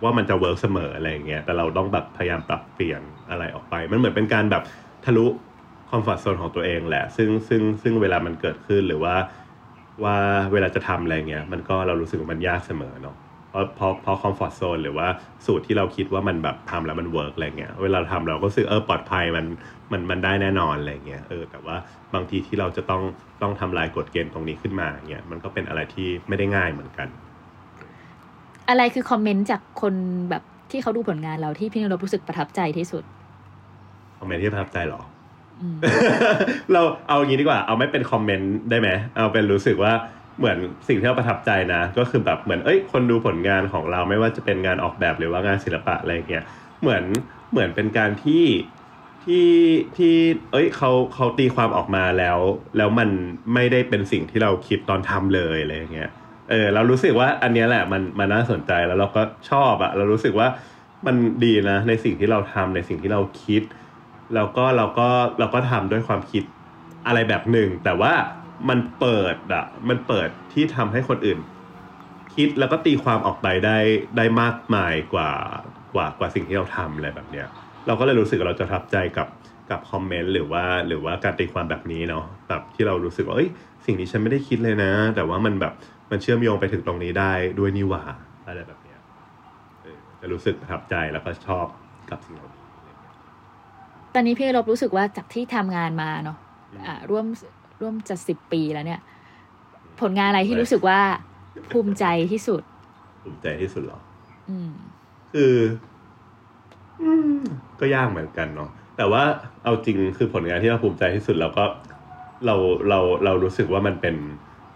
[0.03, 4.63] ว่ามันจะ work เสมออะไรเงี้ยแต่เราต้องแบบพยายามปรับเปลี่ยนอะไรออกไป มันเหมือนเป็นการแบบ
[5.05, 5.25] ทะลุ
[5.89, 9.15] comfort zone ของตัวเองแหละ ซึ่งซึ่งซึ่งเวลามันเกิดขึ้นหรือว่า
[10.03, 10.15] ว่า
[10.51, 13.15] เวลาจะทำอะไรเงี้ยมันก็เรารู้สึกว่ามันยากเสมอเนาะ
[13.49, 15.07] เพราะเพราะเพราะ comfort zone หรือว่า
[15.45, 19.45] สูตรที่เราคิดว่ามันแบบทำแล้วมัน work อะไรเงี้ยเวลาทำเราก็รู้สึกเออปลอดภัยมัน
[19.91, 21.75] มันมันได้แน่นอนอะไรเงี้ยเออแต่ว่า
[22.13, 23.01] บางทีที่เราจะต้อง
[23.41, 27.07] ต้องทำลายกฎเกณฑ์ตรงนี้ขึ้นมาเงี้ยมันก็เป็นอะไรที่ไม่ได้ง่ายเหมือนกัน
[28.69, 29.93] อะไรคือ comment จากคน
[30.29, 33.03] แบบที่เขาดูผลงานเราที่พี่นักรบรู้สึกประทับใจที่สุด
[34.17, 35.16] comment ที่ประทับใจเหรออืม
[36.73, 39.93] เราเอาอย่างนี้ดีกว่า เอาไม่เป็น comment ได้ไหมเอาเป็นรู้สึกว่า
[40.39, 46.43] เหมือนสิ่งที่เราประทับใจนะ ก็คือแบบเหมือนเอ้ยคนดูผลงานของเราไม่ว่าจะเป็นงานออกแบบหรือว่างานศิลปะอะไรเงี้ย
[46.81, 47.03] เหมือน
[47.51, 48.45] เหมือนเป็นการที่
[49.23, 49.49] ที่
[49.97, 50.15] ที่
[50.51, 52.37] เอ้ยเขาเขาตีความออกมาแล้ว
[52.77, 53.09] แล้วมัน
[53.53, 56.09] ไม่ได้เป็นสิ่งที่เราคิดตอนทำเลยอะไรเงี้ย
[56.49, 60.47] เออเรารู้สึกว่าอันนี้แหละมันมันน่าสนใจแล้วเราก็ชอบอะเรารู้สึกว่า
[61.07, 63.61] มันดีนะในสิ่งที่เราทำในสิ่งที่เราคิด
[64.35, 65.09] แล้วก็เราก็
[65.39, 66.43] เราก็ทำด้วยความคิด
[67.05, 68.13] อะไรแบบหนึ่ง แต่ว่า
[68.69, 71.39] มันเปิดอะมันเปิดที่ทำให้คนอื่น
[72.35, 73.77] คิดแล้วก็ตีความออกไปได้
[74.17, 75.31] ได้มากมายกว่า
[75.93, 77.47] กว่ากว่าสิ่งที่เราทำอะไรแบบเนี้ย
[77.87, 79.27] เราก็เลยรู้สึกว่าเราจะทับใจกับ
[79.69, 83.49] กับคอมเมนต์หรือว่าหรือว่าการตีความแบบนี้เนาะแบบที่เรารู้สึกว่าเอ้ย
[83.85, 85.73] สิ่งนี้ฉันไม่ได้คิดเลยนะ แต่ว่ามันแบบ
[86.11, 88.03] มันเชื่อมโยงไปถึงตรงนี้ได้ด้วยนี่หว่า
[88.47, 88.99] อะไรแบบเนี้ย
[90.19, 91.65] จะรู้สึกประทับใจแล้วก็ชอบ
[92.09, 92.66] กับสิ่งเหล่านี้
[94.13, 96.37] ตอนนี้พี่นรบรู้สึกว่าจากที่ทำงานมาเนาะ
[96.87, 97.25] อ่าร่วม
[97.81, 99.01] ร่วมจะสิบปีแล้วเนี่ย
[100.01, 100.99] ผลงานอะไรที่รู้สึกว่า
[101.71, 102.61] ภูมิใจที่สุด
[103.23, 103.99] ภูมิใจที่สุดเหรอ
[104.49, 104.71] อืม
[105.33, 105.55] คือ
[107.01, 107.41] อืม
[107.79, 109.23] ก็ยากเหมือนกันเนาะแต่ว่า
[109.63, 111.65] เอาจริงคือผลงานที่เราภูมิใจที่สุดเราก็
[112.45, 112.55] เรา
[112.89, 114.15] เราเรารู้สึกว่ามันเป็น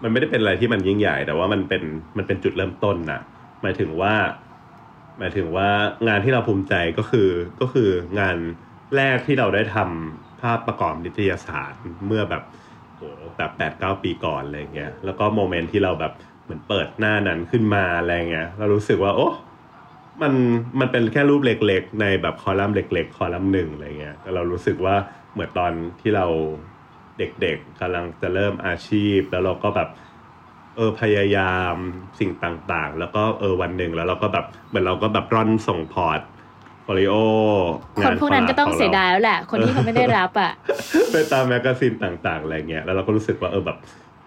[0.03, 1.83] มันไม่ได้เป็นอะไรที่มันยิ่งใหญ่ แต่ว่ามันเป็น
[2.17, 3.21] มันเป็นจุดเริ่มต้นนะ
[3.61, 4.13] หมายถึงว่า
[5.19, 5.69] หมายถึงว่า
[6.07, 7.29] งานที่เราภูมิใจก็คือ
[7.61, 7.89] ก็คือ
[8.19, 8.37] งาน
[8.95, 11.73] แรกที่เราได้ทำภาพประกอบนิตยสาร
[12.07, 12.43] เมื่อแบบ
[12.95, 13.01] โห
[13.37, 16.11] แบบแปดเก้าปีก่อนอะไรเงี้ยแล้วก็โมเมนต์ที่เราแบบ
[16.43, 19.27] เหมือนเปิดหน้านั้นขึ้นมาอะไรเงี้ยเรารู้สึกว่าโอ้
[20.21, 20.33] มัน
[20.79, 24.95] มันเป็นแค่รูปเล็กๆ ในแบบคอลัมน์เล็ก ๆ คอลัมน์หนึ่งอะไรเงี้ยแต่เรารู้สึกว่า
[25.33, 26.25] เหมือนตอนที่เรา
[27.17, 29.87] เด็กๆกำลังจะเริ่มอาชีพ แล้วเราก็แบบ
[30.75, 31.41] เออพยายา
[31.73, 31.75] ม
[32.19, 37.13] สิ่งต่างๆ แล้วก็เออวันหนึ่งแล้วเราก็แบบเหมือนเราก็แบบร่อนส่ง portfolio
[38.03, 40.51] คนพวกนั้นก็ต้องเสียดายแล้วแหละ คนที่เขาไม่ได้รับอะ
[41.11, 43.77] ไปตาม magazine ต่างๆอะไรเงี้ยแล้วเราก็รู้สึกว่าเออแบบ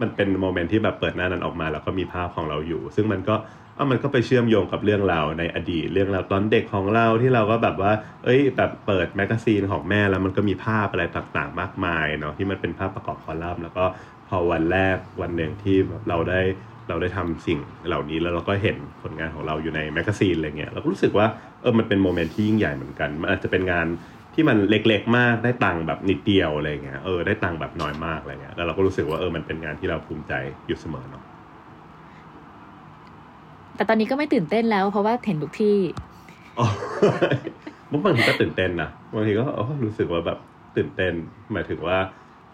[0.00, 3.34] มันเป็น moment ที่แบบเปิดหน้านั้นออกมา แล้วก็มีภาพของเราอยู่ ซึ่งมันก็
[3.74, 7.92] เออมันก็ไปเชื่อมโยงกับเรื่องราวในอดีตเรื่องราวตอนเด็กของเราที่เราก็แบบว่า
[8.24, 13.84] เอ้ย แบบเปิด magazine ของแม่แล้วมันก็มีภาพอะไรต่างๆมากมายเนาะที่มันเป็นภาพประกอบคอลัมน์แล้วก็
[14.28, 15.76] พอวันแรกวันหนึ่งที่
[16.08, 16.40] เราได้
[16.88, 21.26] เราได้ทำสิ่งเหล่านี้แล้วเราก็เห็นผลงานของเราอยู่ใน magazine อะไรเงี้ยเราก็รู้สึกว่า
[21.60, 23.86] เออมันเป็น moment ที่ยิ่งใหญ่เหมือนกันมันอาจจะเป็นงาน
[24.34, 30.32] ที่มันเล็กๆมากได้ตังค์แบบนิดเดียวอะไรเงี้ยเออได้ตังค์แบบน้อยมากอะไรเงี้ยแล้วเราก็รู้สึกว่าเออมันเป็นงานที่เราภูมิใจ
[30.66, 31.22] อยู่เสมอเนาะ
[33.76, 35.76] แต่ตอนนี้ก็ไม่ตื่นเต้นแล้ว เพราะว่าเห็นทุกที่
[36.56, 36.62] อ๋อ
[38.04, 40.38] บางทีก็ตื่นเต้นนะบางทีก็เออรู้สึกว่าแบบ
[40.74, 41.12] ตื่นเต้น
[41.52, 41.96] หมายถึงว่า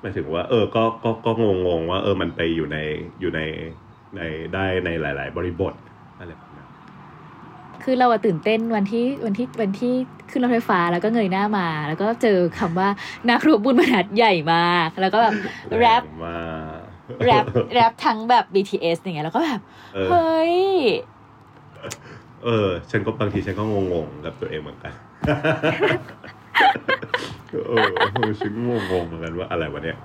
[0.00, 2.76] หมายถึงว่า เออก็ก็ก็งงงๆว่า เออมันไปอยู่ใน
[3.20, 3.40] อยู่ใน
[4.16, 4.20] ใน
[4.54, 5.74] ได้ในหลาย ๆ บริบท
[6.18, 6.68] อะไรแบบนั้น
[7.82, 9.92] คือเราอะตื่นเต้นวันที่วันที่วันที่
[10.30, 12.88] ขึ้นรถไฟฟ้าแล้วก็เงยหน้ามา แล้วก็เจอคำว่า
[13.30, 15.34] นักรบบุญบรรทัดใหญ่มากแล้วก็แบบ
[15.78, 16.36] แรปมา
[17.24, 17.44] แรป
[17.74, 19.60] แรปทั้งแบบ BTS อย่างเงี้ยแล้วก็แบบ
[19.94, 20.56] เออเฮ้ย
[22.44, 24.92] เออ ฉันก็บางทีฉันก็งงๆกับตัวเองเหมือนกัน
[27.68, 27.86] เออ
[28.40, 28.70] ฉันง
[29.02, 29.96] งๆเหมือนกันว่าอะไรวะเนี่ย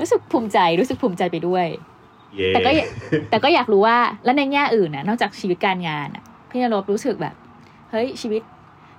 [0.00, 1.91] รู้สึกภูมิใจรู้สึกภูมิใจไปด้วยเย่
[2.50, 2.86] แต่ก็อย่า
[3.30, 7.34] แต่ก็อยากรู้ว่าแล้วในแง่อื่นนะนอกจากชีวิตการงานอะพี่นรบรู้สึกแบบ
[7.90, 8.42] เฮ้ยชีวิต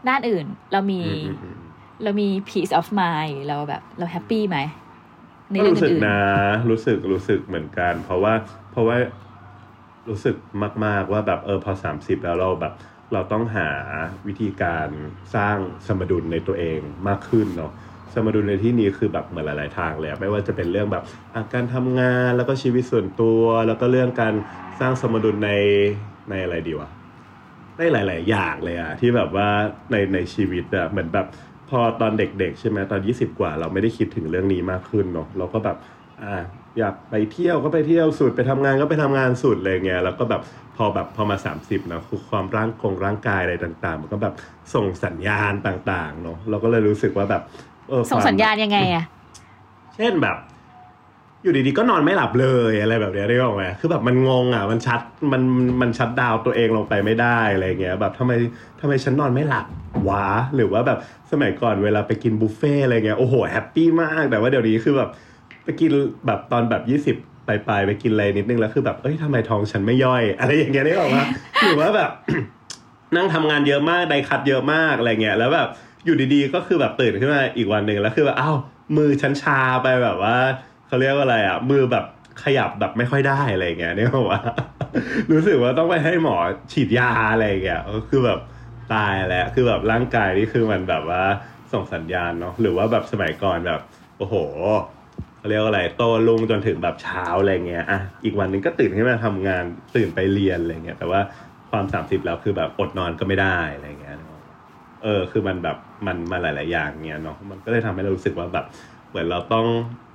[0.08, 1.58] ด้านอื่น เรามีอืมอืมอืม
[2.04, 4.58] เรามี peace of mind เราแบบเราแฮปปี้ไหม
[5.52, 6.20] ในก็เรื่องรู้สึกอื่นนะ
[6.70, 8.34] รู้สึกรู้สึกเหมือนกัน เพราะว่า
[8.72, 8.98] เพราะว่า
[10.10, 10.36] รู้สึก
[10.86, 12.74] มาก ๆ ว่าแบบเออพอสามสิบแล้วเราแบบ
[13.14, 13.70] เราต้องหา
[14.28, 14.90] วิธีการ
[15.36, 17.72] สร้างสมดุลในตัวเองมากขึ้นเนาะ
[18.14, 21.04] สมดุลในที่นี้คือแบบเหมือนหลาย ๆ ทางเลยไม่ว่าจะเป็นเรื่องแบบ
[21.54, 24.34] การทำงานแล้วก็ชีวิตส่วนตัว แล้วก็เรื่องการ
[24.80, 25.52] สร้างสมดุลใน
[26.30, 26.90] ในอะไรดีวะ
[27.78, 29.50] ได้หลาย ๆ อย่างเลยอะที่แบบว่า
[29.92, 31.28] ในในชีวิตอะเหมือนแบบ
[31.70, 35.78] พอตอนเด็ก ๆ ใช่ไหมตอน 20 กว่า เราไม่ได้คิดถึงเรื่องนี้มากขึ้นเนาะเราก็แบบ
[36.22, 36.44] อ่า
[36.80, 40.42] อยากไปเที่ยวก็ไปเที่ยวสุดไปทำงานก็ไปทำงานสุดอะไงแล้วก็แบบ
[40.78, 44.34] พอแบบพอมา 30เนาะคือความร่างกงร่างกายอะไรต่าง ๆ มันก็แบบ
[44.74, 47.44] ส่งสัญญาณต่าง ๆ เนาะเราก็เลยรู้สึกว่าแบบ
[47.90, 49.06] เออส่งควมสัญญาณยังไงอะ
[49.96, 50.38] เช่นแบบ
[51.44, 55.42] อยู่ดีๆก็นอนไม่หลับเลยอะไรแบบเนี้ยได้บอกไหมคือแบบมันงงอะ มันชัดมัน
[55.82, 58.32] มัน shut down ตัวเองลงไปไม่ได้อะไรเงี้ย แบบทำไม
[58.80, 59.66] ทำไมฉันนอนไม่หลับ
[60.10, 61.00] วะหรือว่าแบบ
[61.32, 65.10] สมัยก่อนเวลาไปกินบุฟเฟ่ต์อะไรเงี้ยโอ้โห happy มากแต่ว่าเดี๋ยวนี้คือแบบ
[65.64, 65.92] ไปกิน
[66.26, 67.16] แบบตอนแบบยี่สิบ
[67.48, 71.26] ปลายๆไปกินอะไรนิดนึงแล้วคือแบบเอ้ยทำไมท้องฉันไม่ย่อย อะไรอย่างเงี้ยได้บอกว่า
[71.62, 72.12] หรือว่าแบบ
[73.16, 75.68] นั่งทำงานเยอะมาก die-cut เยอะมากอะไรเงี้ยแล้วแบบ
[76.06, 78.58] อยู่ดีๆ ก็คือแบบตื่นขึ้นมาอีกวันหนึ่งแล้วคือแบบอ้าว
[78.98, 80.36] มือฉันชาไปแบบว่า
[80.88, 82.06] เขาเรียกว่าอะไรอะ มือแบบ
[82.44, 84.42] ขยับแบบไม่ค่อยได้อะไรเงี้ยเนี่ยบอกว่า
[85.32, 86.38] รู้สึกว่าต้องไปให้หมอ
[86.72, 88.40] ฉีดยาอะไรเงี้ยก็คือแบบ
[88.94, 91.24] ตายแล้วคือแบบร่างกายนี่คือมันแบบว่า
[91.74, 93.82] ส่งสัญญาณเนาะหรือว่าแบบสมัยก่อนแบบ
[94.18, 94.36] โอ้โห
[95.38, 99.64] เขาเรียกว่าอะไรโตลุงจนถึงแบบเช้าอะไรเงี้ยอะอีกวันหนึ่งก็ตื่นขึ้นมาทำงาน
[99.96, 101.22] ตื่นไปเรียนอะไรเงี้ยแต่ว่า
[101.72, 104.03] ความสามสิบแล้วคือแบบอดนอนก็ไม่ได้อะไรเงี้ย
[105.04, 108.66] เออคือมันแบบมันมาหลาย ๆ อย่างเงี้ยเนาะมันก็เลยทำให้เรารู้สึกว่าแบบ
[109.10, 109.66] เหมือนเราต้อง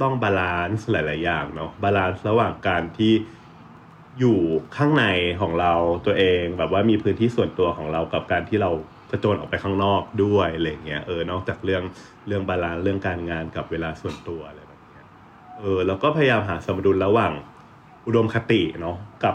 [0.02, 3.12] ต้อง balance หลาย ๆ อย่างเนาะ balance ระหว่างการที่
[4.18, 4.38] อยู่
[4.76, 5.04] ข้างใน
[5.40, 5.72] ของเรา
[6.06, 8.70] ตัวเอง แบบว่ามีพื้นที่ส่วนตัวของเรากับการที่เรา
[9.10, 11.82] กระโจนออกไปข้างนอกด้วยอะไรเงี้ยเออนอกจากเรื่อง
[12.26, 15.04] เรื่อง balance เรื่องการงานกับเวลาส่วนตัวอะไรแบบเนี้ย
[15.58, 17.32] เออแล้วก็พยายามหาสมดุลระหว่าง
[18.06, 19.34] อุดมคติเนาะกับ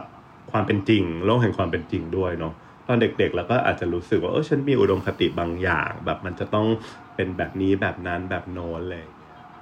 [0.51, 2.53] ความเป็นจริงโลกแห่งความเป็นจริงด้วยเนาะ
[2.87, 6.67] ตอนเด็กๆ แล้วก็อาจจะรู้สึกว่าเออฉันมีอุดมคติบางอย่าง แบบมันจะต้อง
[7.15, 9.07] เป็นแบบนี้แบบนั้นแบบโน้นเลย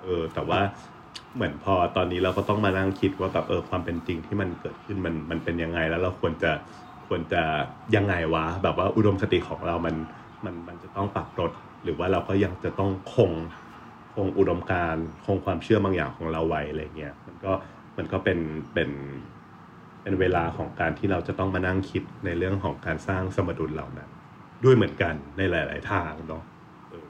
[0.01, 0.61] เออแต่ว่า
[1.35, 6.51] เหมือนพอตอนนี้เราก็ต้องมานั่งคิดว่าแบบเออความเป็นจริงที่มันเกิดขึ้นมันมันเป็นยังไงแล้วเราควรจะ
[7.07, 7.41] ควรจะ
[7.95, 9.95] ยังไงวะแบบว่าอุดมคติของเรามัน
[10.45, 11.51] มันมันจะต้องปรับลด
[11.83, 13.31] หรือว่าเราก็ยังจะต้องคง
[14.15, 17.51] คงอุดมการคงความเชื่อบางอย่างของเราไว้อะไรเงี้ยมันก็
[17.97, 18.39] มันก็เป็น
[18.73, 18.89] เป็น
[20.03, 24.09] เป็นเวลาของการที่เราจะต้องมานั่งคิดในเรื่องของการสร้างสมดุลเหล่านั้น
[24.63, 26.43] ด้วยเหมือนกันในหลาย ๆ ทางเนาะ
[26.89, 27.07] เออ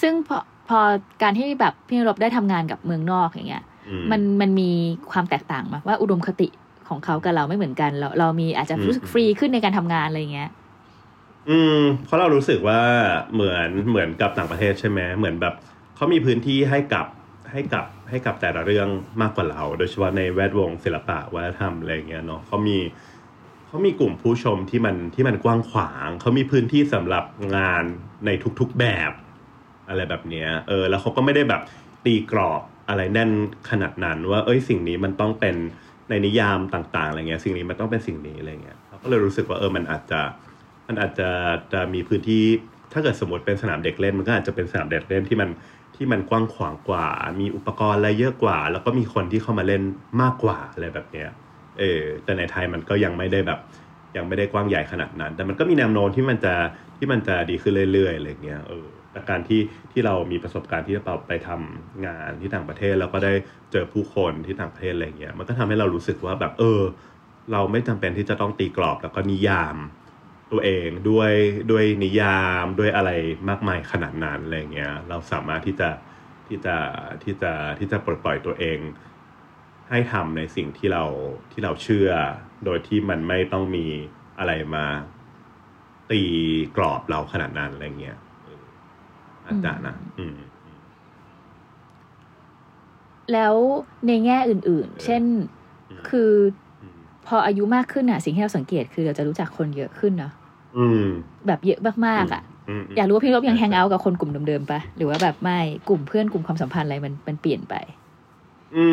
[0.00, 0.78] ซึ่งพอพอ
[1.22, 4.70] การที่แบบพี่นรบได้ทำงานกับเมืองนอกอย่างเงี้ยอืมันมันมี
[5.10, 6.48] ความแตกต่างไหมว่าอุดมคติ
[6.88, 10.50] ของเขากับเราไม่เหมือนกัน เราเรามีอาจจะรู้สึกฟรีขึ้นในการทำงานอะไรอย่างเงี้ย
[11.50, 12.80] อืม เพราะเรารู้สึกว่า
[13.34, 15.54] เหมือนเหมือนกับต่างประเทศใช่ไหมเหมือนแบบ
[15.96, 17.06] เขามีพื้นที่ให้กับ
[17.52, 18.88] ให้กับให้กับแต่ละเรื่อง
[19.22, 22.78] มากกว่าเรา โดยเฉพาะในแวดวงศิลปะวัฒนธรรมอะไรเงี้ยเนาะเขามี
[23.66, 27.24] เขามีกลุ่มผู้ชมที่มันที่มันกว้างขวาง เขามีพื้นที่สำหรับ
[27.56, 27.84] งาน
[28.26, 28.30] ใน
[28.60, 29.12] ทุกๆแบบ
[29.88, 31.62] อะไรแบบเนี้ยเออแล้วเขาก็ไม่ได้แบบ
[32.04, 33.30] ตีกรอบอะไรแน่น
[33.70, 35.56] ขนาดนั้นว่า เอ้ยสิ่งนี้มันต้องเป็น
[36.10, 40.20] ในนิยามต่างๆอะไรเงี้ยสิ่งนี้มันต้องเป็นสิ่งนี้อะไรเงี้ยเราก็เลยรู้สึกว่าเออมันอาจจะ
[40.88, 41.28] มันอาจจะ
[41.72, 42.44] จะมีพื้นที่
[42.92, 45.48] ถ้าเกิดสมมติเป็นสนามเด็กเล่น มันก็อาจจะเป็นสนามเด็กเล่นที่มัน
[45.98, 47.06] ที่มันกว้างขวางกว่า
[47.40, 49.82] มีอุปกรณ์อะไรเยอะกว่า แล้วก็มีคนที่เข้ามาเล่น
[50.20, 51.28] มากกว่าอะไรแบบเนี้ย
[51.78, 53.60] เออแต่ในไทยมันก็ยังไม่ได้แบบ
[54.16, 56.54] ยังไม่ได้กว้างใหญ่ขนาดนั้น แต่มันก็มีแนวโน้มที่มันจะ
[56.98, 59.60] ที่มันจะดีขึ้นเรื่อยๆอะไรเงี้ยเออแต่การที่
[59.92, 63.32] ที่เรามีประสบการณ์ที่เราไปทำงานที่ต่างประเทศแล้วก็ได้
[63.72, 66.80] เจอผู้คนที่ต่างประเทศอะไรเงี้ยมันก็ทำให้เรารู้สึกว่าแบบเออ
[67.52, 69.76] เราไม่จำเป็นที่จะต้องตีกรอบแล้วก็นิยาม
[70.52, 71.32] ตัวเองด้วย
[71.70, 73.10] ด้วยนิยามด้วยอะไร
[73.48, 75.90] มากมายขนาดนั้นอะไรเงี้ยเราสามารถที่จะ
[76.48, 76.76] ที่จะ
[77.22, 78.78] ที่จะที่จะปลดปล่อยตัวเอง
[79.88, 81.04] ให้ทำในสิ่งที่เรา
[81.52, 82.10] ที่เราเชื่อ
[82.64, 83.86] โดยที่มันไม่ต้องมี
[84.38, 84.86] อะไรมา
[86.10, 86.22] ตี
[86.76, 88.64] กรอบเราขนาดนั้นอะไรเงี้ยเออ
[89.46, 90.38] อาจจะนะอืม
[93.30, 93.56] แล้ว
[94.06, 95.24] ในแง่อื่น ๆ เช่น
[95.90, 96.20] อืมคือ
[96.80, 100.37] อืมพออายุมากขึ้นอะ สิ่งที่เราสังเกตคือเราจะรู้จักคนเยอะขึ้นเนาะอืม
[101.46, 102.42] แบบเยอะมากๆอะ
[102.80, 107.74] มอยากรู้ว่าพี่ลบยังแฮงเอาท์กับคนกลุ่มเดิมๆปะหรือว่าแบบไม่กลุ่มเพื่อนกลุ่มความสัมพันธ์อะไรมันมันเปลี่ยนไป
[108.74, 108.84] อื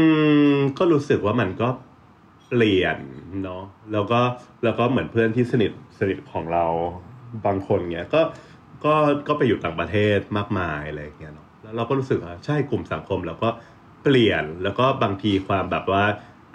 [0.54, 1.70] ม ก็รู้สึกว่ามันก็
[2.50, 2.98] เปลี่ยน
[3.44, 4.20] เนาะแล้วก็
[4.64, 6.66] แล้วก็เหมือนเพื่อนที่สนิทสนิทของเรา
[7.46, 8.22] บางคนเงี้ยก็
[8.86, 8.94] ก็
[9.28, 13.50] ก็ไปอยู่ต่างประเทศมากมายอะไรอย่างเงี้ยเนาะแล้วเราก็รู้สึกว่าใช่กลุ่มสังคมแล้วก็
[14.04, 16.04] เปลี่ยนแล้วก็บางทีความแบบว่า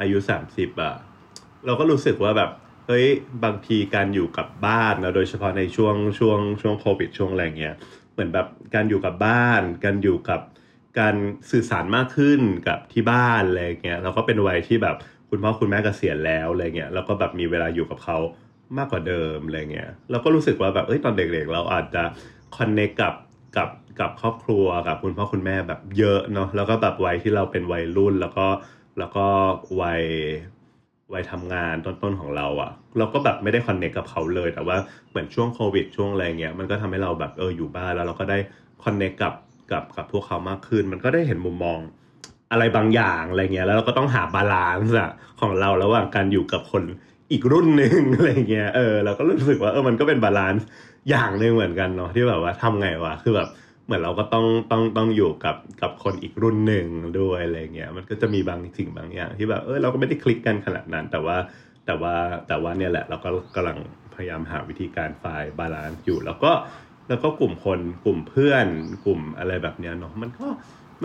[0.00, 0.94] อายุสามสิบอะ
[1.66, 2.50] เราก็รู้สึกว่าแบบ
[2.86, 3.06] เฮ้ย
[3.44, 7.74] บางทีการอยู่กับบ้านนะโดยเฉพาะในช่วงช่วงช่วงโควิดช่วงอะไรเงี้ย
[8.12, 10.40] เหมือนแบบการอยู่กับบ้าน การอยู่กับ
[10.98, 11.14] การ
[11.50, 14.96] สื่อสารมากขึ้นกับที่บ้านอะไรเงี้ยแล้วก็เป็นวัยที่แบบ
[15.30, 18.18] คุณพ่อคุณแม่เกษียณแล้วอะไรเงี้ยแล้วก็แบบมีเวลาอยู่กับเขา
[18.78, 22.02] มากกว่าเดิมอะไรเงี้ยเราก็รู้สึกว่าแบบเอ้ยตอนเด็กๆ เราอาจจะ
[22.56, 23.14] connect กับ
[23.56, 28.46] กับกับครอบครัวกับคุณพ่อคุณแม่แบบเยอะเนาะแล้วก็แบบวัยที่เราเป็นวัยรุ่นแล้วก็
[28.98, 29.26] แล้วก็
[29.80, 30.02] วัย
[31.12, 34.76] วัยทำงานต้นๆของเราอะเราก็แบบไม่ได้ connect กับเขาเลย แต่ว่า
[35.10, 38.38] เหมือนช่วงโควิด ช่วงอะไรเงี้ยมันก็ทำให้เราแบบเอออยู่บ้านแล้วเราก็ได้
[38.84, 39.34] connect กับ
[39.72, 41.78] กับกับพวกเขามากขึ้น มันก็ได้เห็นมุมมอง
[42.52, 46.82] อะไรบางอย่างอะไรเงี้ยแล้วเราก็ต้องหา balance อะของเราระหว่างการอยู่กับคน
[47.32, 50.66] อีกรุ่นหนึ่งอะไรเงี้ยเออเราก็รู้สึกว่าเออมันก็เป็น balance
[51.10, 53.48] อย่างหนึ่งเหมือนกันเนาะที่แบบว่าทำไงวะคือแบบ
[53.90, 56.86] เหมือนเราก็ต้องต้องต้องอยู่กับกับคนอีกรุ่นหนึ่ง
[57.20, 61.36] ด้วยอะไรเงี้ยมันก็จะมีบางสิ่งบางอย่าง ที่แบบเออเราก็ไม่ได้คลิกกันขนาดนั้น แต่ว่า
[61.86, 62.14] แต่ว่า
[62.48, 63.78] แต่ว่าเนี่ยแหละเราก็กำลัง
[64.14, 66.52] พยายามหาวิธีการ find balance อยู่ แล้วก็
[67.08, 68.66] แล้วก็กลุ่มคนกลุ่มเพื่อน
[69.06, 70.48] กลุ่มอะไรแบบเนี้ยเนาะมันก็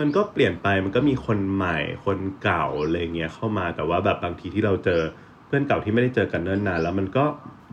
[0.00, 5.00] มันก็เปลี่ยนไปมันก็มีคนใหม่คนเก่าอะไรเงี้ยเข้ามาแต่ว่าแบบบางทีที่เราเจอ
[5.46, 7.24] เพื่อนเก่าที่ไม่ได้เจอกันเนิ่นนานแล้วมันก็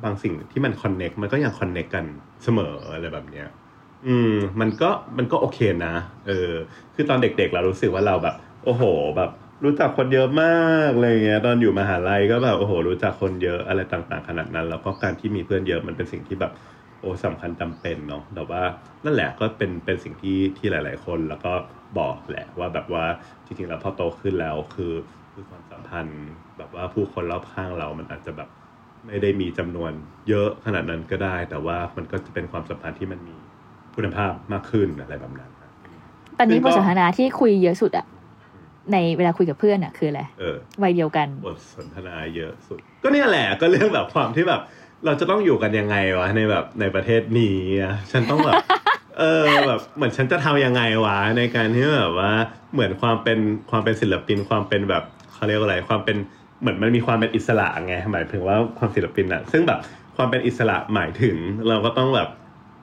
[0.03, 2.05] บางสิ่งที่มันคอนเน็กมันก็ยังคอนเน็กกัน
[2.43, 3.47] เสมออะไรแบบเนี้ย
[4.05, 5.93] อืมมันก็มันก็โอเคนะ
[6.27, 6.51] เออ
[6.95, 8.83] คือตอนเด็กๆเรารู้สึกว่าเราแบบ โอ้โห
[9.17, 9.29] แบบ
[9.63, 10.47] รู้จักคนเยอะมา
[10.85, 16.51] กอะไรเงี้ยตอนอยู่มหาลัยก็แบบโอ้โห รู้จักคนเยอะอะไรต่าง ๆ ขนาดนั้น แล้วก็การที่มีเพื่อนเยอะมันเป็นสิ่งที่แบบ
[16.99, 18.61] โอ้สำคัญจำเป็นเนาะแต่ว่า
[19.05, 21.53] นั่นแหละก็เป็นเป็นสิ่งที่ที่หลาย ๆ คนแล้วก็
[21.99, 23.05] บอกแหละว่าแบบว่า
[23.45, 24.93] จริงๆแล้วพอโตขึ้นแล้วคือ
[25.33, 26.21] คือความสัมพันธ์
[26.57, 28.49] แบบว่าผู้คนรอบข้างเรามันอาจจะแบบ
[29.07, 29.91] ไม่ได้มีจำนวน
[30.29, 33.39] เยอะขนาดนั้นก็ได้ แต่ว่ามันก็จะเป็นความสัมพันธ์ที่มันมี
[33.95, 35.71] คุณภาพมากขึ้นอะไรแบบนั้นนะ
[36.37, 38.05] ตอนนี้ซึ่งบก็ทสนทนาที่คุยเยอะสุดอะ
[38.93, 44.61] ในเวลาคุยกับเพื่อนอะคืออะไรเออวัยเดียวกันบทสนทนาเยอะสุด ก็เนี่ยแหละก็เรื่องแบบความที่แบบ
[45.05, 48.55] เราจะต้องอยู่กันยังไงวะในแบบในประเทศนี้อะฉันต้องแบบ
[49.19, 52.31] เออแบบเหมือนฉันจะทำยังไงวะในการที่แบบว่า
[52.73, 55.03] เหมือนความเป็นความเป็นศิลปินความเป็นแบบ
[55.33, 56.17] เขาเรียกว่าอะไรความเป็น
[56.61, 59.79] เหมือนมันมีความเป็นอิสระไงหมายถึงว่าความศิลปินอะซึ่งแบบ
[60.15, 61.35] ความเป็นอิสระหมายถึง
[61.67, 62.29] เราก็ต้องแบบ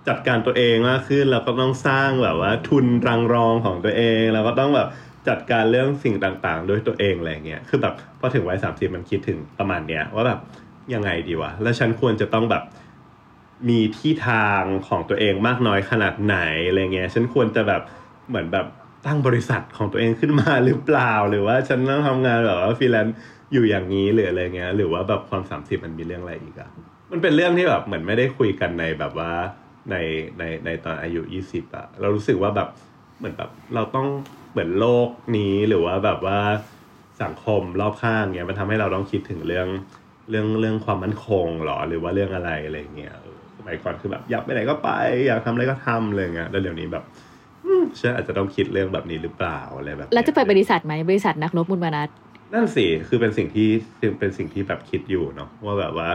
[0.09, 4.89] จัดการตัวเองมากขึ้นเราก็ต้องสร้างแบบว่า ทุนรังรองของตัวเองเราก็ต้องแบบ
[5.29, 10.41] จัดการเรื่องสิ่งต่างๆ ด้วยตัวเองอะไรเงี้ย คือแบบพอถึงวัยสามสิบมันคิดถึงประมาณเนี้ยว่าแบบ
[10.95, 12.63] ยังไงดีวะ แล้วฉันควรจะต้องแบบ
[13.69, 16.37] มีที่ทางของตัวเองมากน้อยขนาดไหน
[16.69, 17.83] อะไรเงี้ย ฉันควรจะแบบ
[18.29, 18.67] เหมือนแบบ
[19.07, 23.17] ตั้งบริษัทของตัวเองขึ้นมาหรือเปล่า หรือว่าฉันต้องทำงานแบบว่าฟรีแลนซ์
[23.53, 26.71] อยู่อย่างนี้หรืออะไรเงี้ย หรือว่าแบบความสามสิบมันมีเรื่องอะไรอีกอะ
[27.11, 29.33] มันเป็นเรื่องที่แบบเหมือนไม่ได้คุยกันในแบบว่า
[29.91, 29.97] ใน
[30.39, 32.69] ในในตอนอายุยี่สิบอะเรารู้สึกว่าแบบ
[33.19, 34.09] เหมือนแบบเราต้อง
[34.53, 36.39] เหมือนโลกนี้หรือว่าแบบว่า
[37.23, 39.69] สังคมรอบข้างเงี้ยมันทำให้เราต้องคิดถึงเรื่อง
[40.31, 44.91] เรื่องเรื่องความมั่นคงหรอหรือว่าเรื่องอะไรอะไรเงี้ยเออสมัยก่อนคือแบบอยากไปไหนก็ไป
[45.27, 47.05] อยากทำอะไรก็ทำอะไรเงี้ยแล้วเดี๋ยวนี้แบบ
[47.65, 52.09] อืมฉันอาจจะต้องคิดเรื่องแบบนี้หรือเปล่าอะไรแบบนี้ยแล้วจะไปบริษัทไหมบริษัทนักรบมุนมานัด
[52.53, 53.69] นั่นสิคือเป็นสิ่งที่
[54.19, 56.09] เป็นสิ่งที่แบบคิดอยู่เนาะว่าแบบว่า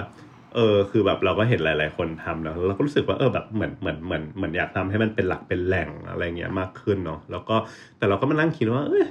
[0.56, 7.56] เออคือแบบเราก็เห็นหลาย ๆ คนทำเนาะเราก็รู้สึกว่าเออแบบเหมือนเหมือนเหมือนเหมือนอยากทำให้มันเป็นหลักเป็นแหล่งอะไรเงี้ยมากขึ้นเนาะแล้วก็
[7.98, 9.06] แต่เราก็มานั่งคิดว่าเอย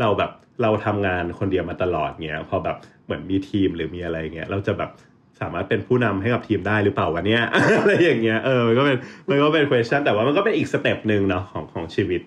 [0.00, 0.30] เราแบบ
[0.62, 4.90] เราทำงานคนเดียวมาตลอดเงี้ยพอแบบเหมือนมีทีมหรือมีอะไรเงี้ยเราจะแบบ
[5.40, 7.42] สามารถเป็นผู้นำให้กับทีมได้หรือเปล่าวะเนี่ย
[7.80, 8.96] อะไรอย่างเงี้ยเออมันก็เป็น
[9.30, 12.22] มันก็เป็น question แต่ว่ามันก็เป็นอีก step หนึ่งเนาะของของชีวิต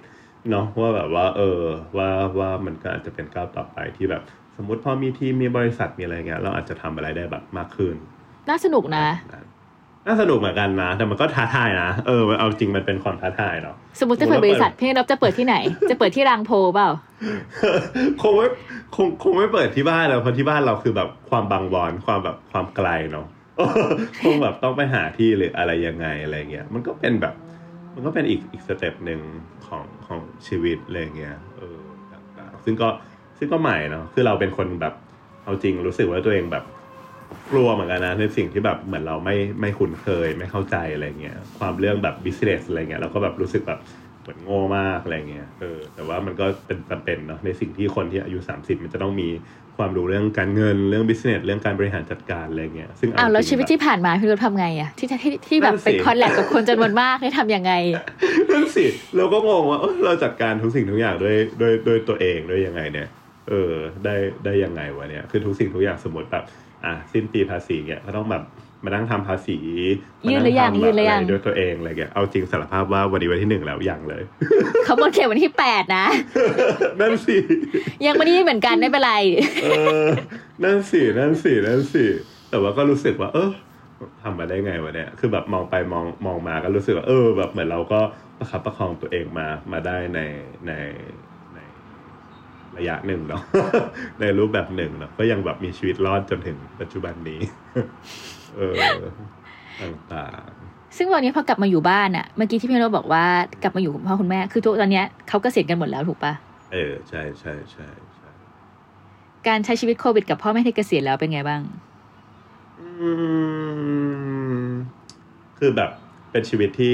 [0.52, 1.62] เนาะว่าแบบว่า เออ
[1.98, 4.24] ว่าว่ามันก็อาจจะเป็นก้าวต่อไปที่แบบ
[4.58, 7.96] สมมติพอมีทีมมีบริษัทมีอะไรเงี้ยเราอาจจะทำอะไรได้แบบมากขึ้น
[8.50, 9.06] น่าสนุกนะ
[10.08, 15.56] น่าสนุกเหมือนกันนะ แต่มันก็ท้าทายนะ เออ เอาจริงมันเป็นความท้าทายเนาะ สมมติจะเปิดบริษัทพี่นักรบจะเปิดที่ไหน
[15.90, 16.90] จะเปิดที่รางโพเปล่า
[18.22, 18.48] คงไม่
[18.96, 23.28] คงคงไม่เปิดที่บ้านแล้วเพราะที่บ้านเราคือแบบความบางบอนความแบบความไกลเนาะ
[24.24, 27.34] คงแบบต้องไปหาที่หรืออะไรยังไงอะไรเงี้ย มันก็เป็นแบบ
[27.94, 29.20] มันก็เป็นอีกอีก step หนึ่ง
[29.68, 31.80] ของของชีวิตอะไรเงี้ย เออ
[32.12, 32.88] ต่างๆซึ่งก็
[33.38, 34.94] ซึ่งก็ใหม่เนาะ คือเราเป็นคนแบบ
[35.44, 36.64] เอาจริงรู้สึกว่าตัวเองแบบ
[37.52, 43.80] กลัวเหมือนกันนะในสิ่งที่แบบเหมือนเราไม่ไม่คุ้นเคยไม่เข้าใจอะไรเงี้ยความเรื่องแบบ business อะไรเงี้ยเราก็แบบรู้สึกแบบ
[44.22, 49.30] เหมือนโง่มากอะไรเงี้ยเออแต่ว่ามันก็เป็นจำเป็นเนาะในสิ่งที่คนที่อายุ 30 มันจะต้องมี
[49.78, 57.74] ความรู้เรื่องการเงินเรื่อง business เรื่องการบริหารจัดการอะไรเงี้ยซึ่งเอ้าวแล้วจริงชีวิตแบบที่ผ่านมาพี่นบทำไงอะที่ที่ที่แบบนั่นสิเป็นคอนแลบกับคนจำนวนมากได้ทำยังไง
[58.52, 58.86] นั่นสิ
[59.18, 63.08] เราก็งงว่าเอ้ยเราจัดการทุกสิ่งทุกอย่างด้วยด้วยด้วยตัวเองด้วยยังไงเนี่ย
[63.50, 63.74] เออ
[64.06, 64.16] ได้
[64.46, 66.44] ได้ยังไงวะเนี่ยคือทุกสิ่งทุกอย่างสมมติแบบ
[66.86, 68.44] อะสิ้นปีภาษีเนี่ยก็ต้องแบบ
[68.84, 69.58] มานั่งทำภาษี
[70.30, 74.24] ยื่นหรือยังมายื่นหรือยังทำะได้วยตัวเองอะไรเงี้ยเอาจริงสารภาพว่าวันนี้วันที่หนึ่งแล้วยังเลย
[74.84, 76.06] เขาหมดเขตวันที่แปดนะ
[77.00, 77.38] นั่นสิ
[78.06, 79.14] ยังไม่ได้เหมือนกันไม่เป็นไร
[79.64, 79.68] เอ
[80.04, 80.08] อ
[80.64, 82.06] นั่นสินั่นสินั่นสิ
[82.50, 83.52] แต่ว่าก็รู้สึกว่า เออ
[84.24, 88.00] ทำมาได้ไงวะเนี่ยคือแบบมองไปมองมองมาก็รู้สึกว่าเออ แบบเหมือนเราก็
[88.38, 90.20] ประคับประคองตัวเองมามาได้ใน
[90.68, 90.72] ใน
[91.29, 91.29] ใน
[92.80, 93.44] ระยะหนึ่งเนาะ
[94.20, 97.40] ในรูปแบบหนึ่งเนาะก็ยังแบบมีชีวิตรอดจนถึงปัจจุบันนี้
[98.58, 98.74] เออ
[100.14, 100.50] ต่าง
[100.98, 103.26] ซึ่งวันนี้พอกลับมาอยู่บ้านอะเมื่อกี้ที่พี่นบบอกว่า
[103.64, 108.30] กลับมาอยู่กับพ่อคุณแม่ คือทุกตอนเนี้ยเขาเกษียณกันหมดแล้วถูกปะๆเออใช่ใช่ใช่ใช่
[109.48, 111.62] การใช้ชีวิตโควิดกับพ่อแม่ที่เกษียณแล้วเป็นไงบ้าง
[112.80, 112.88] อื
[114.68, 114.70] ม
[115.58, 115.90] คือแบบ
[116.32, 116.94] เป็นชีวิตที่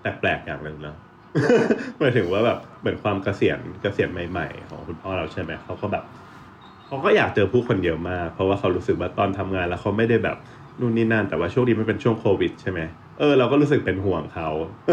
[0.00, 0.96] แปลกๆอย่างหนึ่งเนาะ
[2.00, 6.04] หมายถึงว่าแบบเหมือนความเกษียณเกษียณใหม่ ๆ ของคุณพ่อเราใช่ไหมเขาก็แบบ
[6.86, 10.36] เขาก็อยากเจอผู้คนเยอะมากเพราะว่าเขารู้สึกว่าตอนทำงานแล้วเขาไม่ได้แบบ
[10.80, 12.80] นู่นนี่นั่นแต่ว่าช่วงนี้มันเป็นช่วงโควิดใช่ไหม
[13.18, 14.48] เออเราก็รู้สึกเป็นห่วงเขา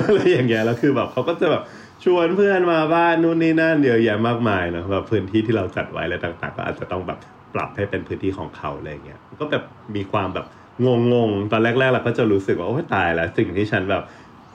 [0.07, 1.63] อะไรอย่างเงี้ยแล้วคือแบบเขาก็จะแบบ
[2.03, 7.19] ชวนเพื่อนมาบ้านนู่นนี่นั่นเยอะแยะมากมายเนอะแบบพื้นที่ที่เราจัดไว้อะไรต่างๆ ก็อาจจะต้องแบบ
[7.53, 9.63] ปรับให้เป็นพื้นที่ของเขาอะไรเงี้ยก็แบบ
[9.95, 10.45] มีความแบบ
[10.85, 14.03] งงๆตอนแรกๆเราก็จะรู้สึกว่าโอ้ตายแล้วสิ่งที่ฉันแบบ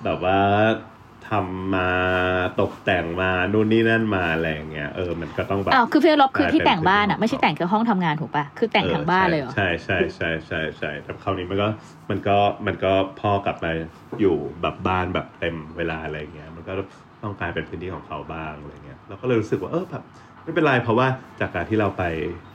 [0.05, 0.39] แบบว่า
[1.31, 1.89] ทำมา
[2.61, 11.69] ตกแต่งมานู่นนี่นั่นมาอะไรอย่างเงี้ยเออมันก็ต้องแบบอ้าวคือพี่นบคือที่แต่งบ้านกลายเป็นอะไม่ใช่แต่งแค่ห้องทำงานถูกปะคือแต่งทั้งบ้านเลยเหรอใช่ใช่ใช่ใช่ใช่แต่คราวนี้มันก็
[12.11, 13.71] มันก็มันก็พ่อกลับมา
[14.21, 16.73] อยู่แบบบ้านแบบเต็มเวลาอะไรอย่างเงี้ยมันก็
[17.23, 20.03] ต้องกลายเป็นพื้นที่ของเขาบ้างอะไรเงี้ยเราก็เลยรู้สึกว่าเออแบบ
[20.43, 21.07] ไม่เป็นไรเพราะว่า
[21.41, 22.05] จากการที่เราไป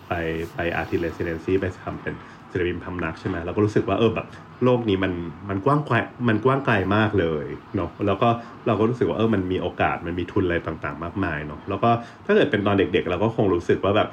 [0.07, 0.13] ไป
[0.55, 2.15] ไปอาร์ติเลสเดนซีไปทำเป็น
[2.51, 4.27] ศิลปินพำนักใช่ไหมเราก็รู้สึกว่าเออแบบ
[4.63, 5.13] โลกนี้มัน
[5.49, 5.95] มันกว้างไกล
[6.27, 8.29] มันกว้างไกลมากเลยเนาะแล้วก็
[8.67, 11.89] เราก็รู้สึกว่าเออมันมีโอกาสมันมีทุนอะไรต่างๆ มากมายเนาะแล้วก็
[12.25, 14.09] ถ้าเกิดเป็นตอนเด็ก ๆ เราก็คงรู้สึกว่าแบบ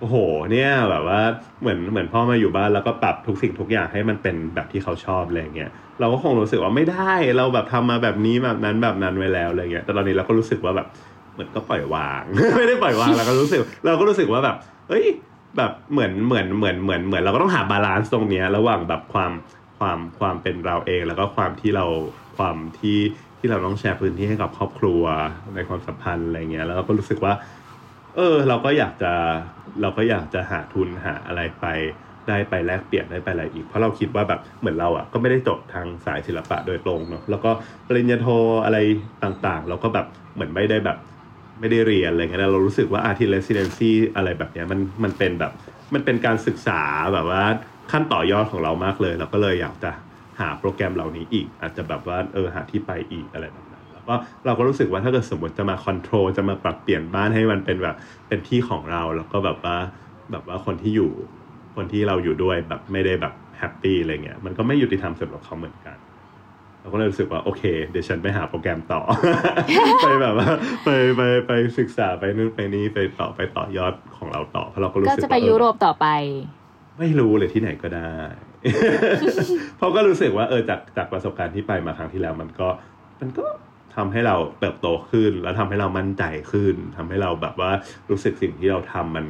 [0.00, 0.16] โอ้โห
[0.52, 1.20] เนี่ยแบบว่า
[1.60, 10.86] เหมือนเหมือนพ่อมาอยู่บ้านแล้วก็ปรับทุกสิ่งทุกอย่างให้มันเป็นแบบที่เขาชอบอะไรเงี้ยเราก็คงรู้สึกว่าไม่ได้เราแบบทำมาแบบนี้แบบนั้นแบบนั้นไว้แล้วอะไรเงี้ยแต่ตอนนี้เราก็รู้สึกว่าแบบ
[11.34, 12.22] เหมือนก็ปล่อยวาง
[12.56, 14.56] ไม่ได้ปล่อยวางเราก็รู้สึก เราก็รู้สึกว่าแบบ
[14.88, 15.04] เอ้ย
[15.56, 19.32] แบบเหมือนเหมือนเหมือนเหมือนเหมือนเราก็ต้องหา balance ตรงเนี้ยระหว่างแบบความ
[19.78, 21.86] ความความเป็นเราเอง แล้วก็ความที่เรา
[22.36, 22.98] ความที่
[23.38, 25.02] ที่เราต้องแชร์พื้นที่ให้กับครอบครัว
[25.54, 27.32] ในความสัมพันธ์อะไรเงี้ยแล้วเราก็รู้สึกว่า
[28.16, 29.12] เออ เราก็อยากจะ
[29.82, 31.66] เราก็อยากจะหาทุนหาอะไรไป
[32.28, 37.50] ได้ไปแลกเปลี่ยนได้ไปอะไรอีก เพราะเราคิดว่าแบบเหมือนเราอะก็ไม่ได้จบทางสายศิลปะโดยตรงเนาะแล้วก็
[37.88, 38.28] ปริญญาโท
[38.64, 38.78] อะไร
[39.22, 40.98] ต่างๆ เราก็แบบเหมือนไม่ได้แบบ
[41.60, 45.52] ไม่ได้เรียนอะไรเงี้ยเรารู้สึกว่า artist residency อะไรแบบเนี้ยมันมันเป็นแบบ
[45.94, 46.80] มันเป็นการศึกษา
[47.14, 47.42] แบบว่า
[47.92, 49.90] ขั้นต่อยอดของเรามากเลย เราก็เลยอยากจะ
[50.40, 57.96] หาโปรแกรมเหล่านี้อีก อาจจะแบบว่าเออหาที่ไปอีกอะไรแบบนั้นแล้วก็เราก็รู้สึกว่าถ้าเกิดสมมติจะมา control จะมาปรับเปลี่ยนบ้านให้มันเป็นแบบ
[58.28, 59.76] เป็นที่ของเรา แล้วก็แบบว่า
[60.30, 61.12] แบบว่าคนที่อยู่
[61.76, 65.98] คนที่เราอยู่ด้วยแบบไม่ได้แบบ happy อะไรเงี้ยมันก็ไม่ยุติธรรมสำหรับเขาเหมือนกัน
[66.80, 69.00] เราก็เลยรู้สึกว่าโอเค เดี๋ยวฉันไปหาโปรแกรมต่อ
[70.02, 70.50] ไปแบบว่า
[70.84, 76.06] ไปไปไปศึกษาไปนู่นไปนี่ไปต่อไปต่อยอดของเราต่อเพราะเราก็รู้ก็สึกจะว่าไปเออยุโรปต่อไป
[76.98, 78.14] ไม่รู้เลยที่ไหนก็ได้
[79.76, 82.68] เพราะก็รู้สึกว่าเออจากจากประสบการณ์ที่ไปมาครั้งที่แล้ว มันก็
[83.20, 83.46] มันก็
[83.96, 87.70] ทำให้เราเติบโตขึ้น แล้วทำให้เรามั่นใจขึ้นทำให้เราแบบว่า
[88.10, 89.26] รู้สึกสิ่งที่เราทำมัน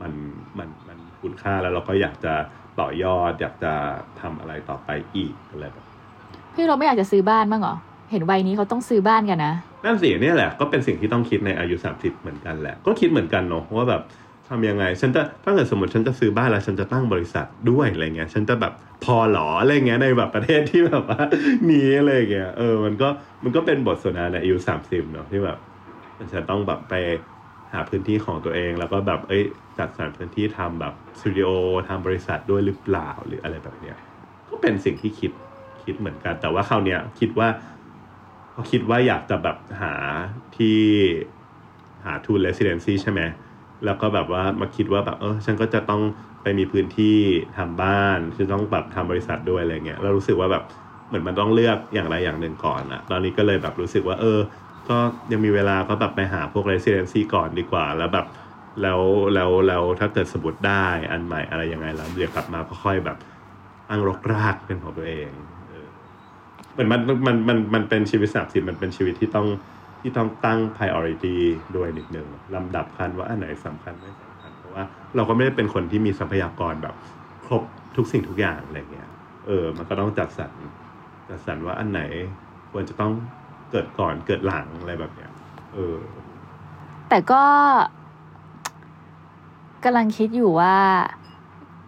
[0.00, 0.12] มัน
[0.58, 2.34] มันมันคุณค่าแล้วเราก็อยากจะ
[2.80, 3.72] ต่อยอดอยากจะ
[4.20, 5.86] ทำอะไรต่อไปอีกอะไรแบบ
[6.58, 7.76] พี่เราไม่อยากจะซื้อบ้านบ้างเหรอ
[8.10, 9.54] เห็นวัยนี้เขาต้องซื้อบ้านกันนะ
[9.84, 14.02] นั่นสิเนี่ยแหละก็เป็นสิ่งที่ต้องคิดในอายุ30เหมือนกันแหละ ก็คิดเหมือนกันเนาะว่าแบบ
[14.48, 18.72] ทำยังไง ฉันจะถ้าเกิดสมมติฉันจะซื้อบ้านแล้วฉันจะตั้งบริษัทด้วยอะไรเงี้ย ฉันจะแบบ
[19.04, 21.20] พอหรออะไรเงี้ยในแบบประเทศที่แบบว่า
[21.70, 23.08] นี้อะไรเงี้ยเออมันก็
[23.44, 24.56] มันก็เป็นบทสนทนาในอายุ
[24.86, 25.58] 30เนาะที่แบบ
[26.18, 26.94] มันจะต้องแบบไป
[27.72, 29.44] หาพื้นที่ของตัวเองแล้วก็แบบเอ้ย
[29.78, 31.48] จัดสรรพื้นที่ทำแบบสตูดิโอ
[31.88, 33.96] ทำบริษัทด้วยหรือเปล่าหรืออะไรแบบเนี้ย
[34.50, 35.30] ก็เป็นสิ่งที่คิด
[35.88, 37.48] คิดเหมือนกัน แต่ว่าคราวเนี้ยคิดว่า
[38.52, 39.94] เขาคิดว่าอยากจะแบบหา
[40.56, 40.78] ที่
[42.04, 43.20] หาทุน residency ใช่ไหม
[43.84, 46.02] แล้วก็แบบว่ามาคิดว่าแบบเออฉันก็จะต้อง
[46.42, 47.18] ไปมีพื้นที่
[47.58, 50.64] ทำบ้านฉันต้องแบบทำบริษัทด้วยอะไรเงี้ยเรารู้สึกว่าแบบ
[51.08, 54.38] เหมือนมันต้องเลือกอย่างใดอย่างหนึ่งก่อนอะตอนนี้ก็เลยแบบรู้สึกว่า เออ
[54.88, 54.98] ก็
[55.32, 58.26] ยังมีเวลาก็แบบไปหาพวก residency ก่อนดีกว่า แล้วแบบ
[58.82, 59.00] แล้ว
[59.34, 63.18] แล้วแล้วถ้าเกิดสมมติได้อันใหม่อะไรยังไงแล้วเดี๋ยวกลับมาก็ค่อยแบบ
[63.88, 65.30] ตั้งรกรากเป็นของตัวเอง
[66.78, 69.46] เหมือนมันมันมันมันเป็นชีวิตสามสิบมันเป็นชีวิตที่ต้อง
[70.00, 71.36] ที่ต้องตั้ง priority
[71.76, 74.84] ด้วยนิดนึงลำดับคันว่าอันไหนสำคัญไม่สำคัญ เพราะว่า
[75.16, 76.94] เราก็ไม่ได้เป็นคนที่มีทรัพยากรแบบ
[77.46, 77.62] ครบ
[77.96, 79.08] ทุกสิ่งทุกอย่างอะไรเงี้ย
[79.46, 80.52] เออ มันก็ต้องจัดสรร
[81.28, 82.00] จัดสรรว่าอันไหน
[82.72, 83.12] ควรจะต้อง
[83.70, 85.30] เกิดก่อนเกิดหลังอะไรแบบเนี้ย
[85.74, 85.96] เออ
[87.08, 87.42] แต่ก็
[89.84, 90.76] กำลังคิดอยู่ว่า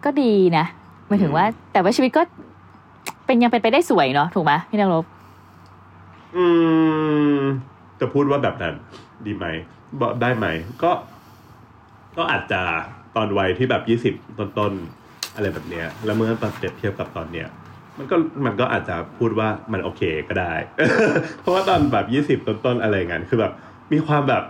[0.05, 0.65] ก็ดีนะ
[1.07, 2.21] หมายถึงว่า แต่ว่าชีวิตก็
[3.31, 5.05] เป็นยังเป็นไปได้สวยเนาะถูกไหมพี่นรบ
[6.35, 6.45] อื
[7.39, 7.41] ม
[7.99, 8.75] จะพูดว่าแบบนั้น
[9.25, 9.45] ดีไหม
[10.01, 10.47] บอกได้ไหม
[10.83, 10.91] ก็
[12.17, 12.61] ก็อาจจะ
[13.15, 17.47] ตอนวัยที่แบบยี่สิบต้นๆอะไรแบบเนี้ย แล้วเมื่อมาเปรียบเทียบกับตอนเนี้ย
[17.97, 18.15] มันก็
[18.45, 20.53] มันก็อาจจะพูดว่ามันโอเคก็ได้
[21.41, 23.53] เพราะว่าตอนแบบยี่สิบต้นๆอะไรเงี้ยคือแบบ
[23.93, 24.43] มีความแบบ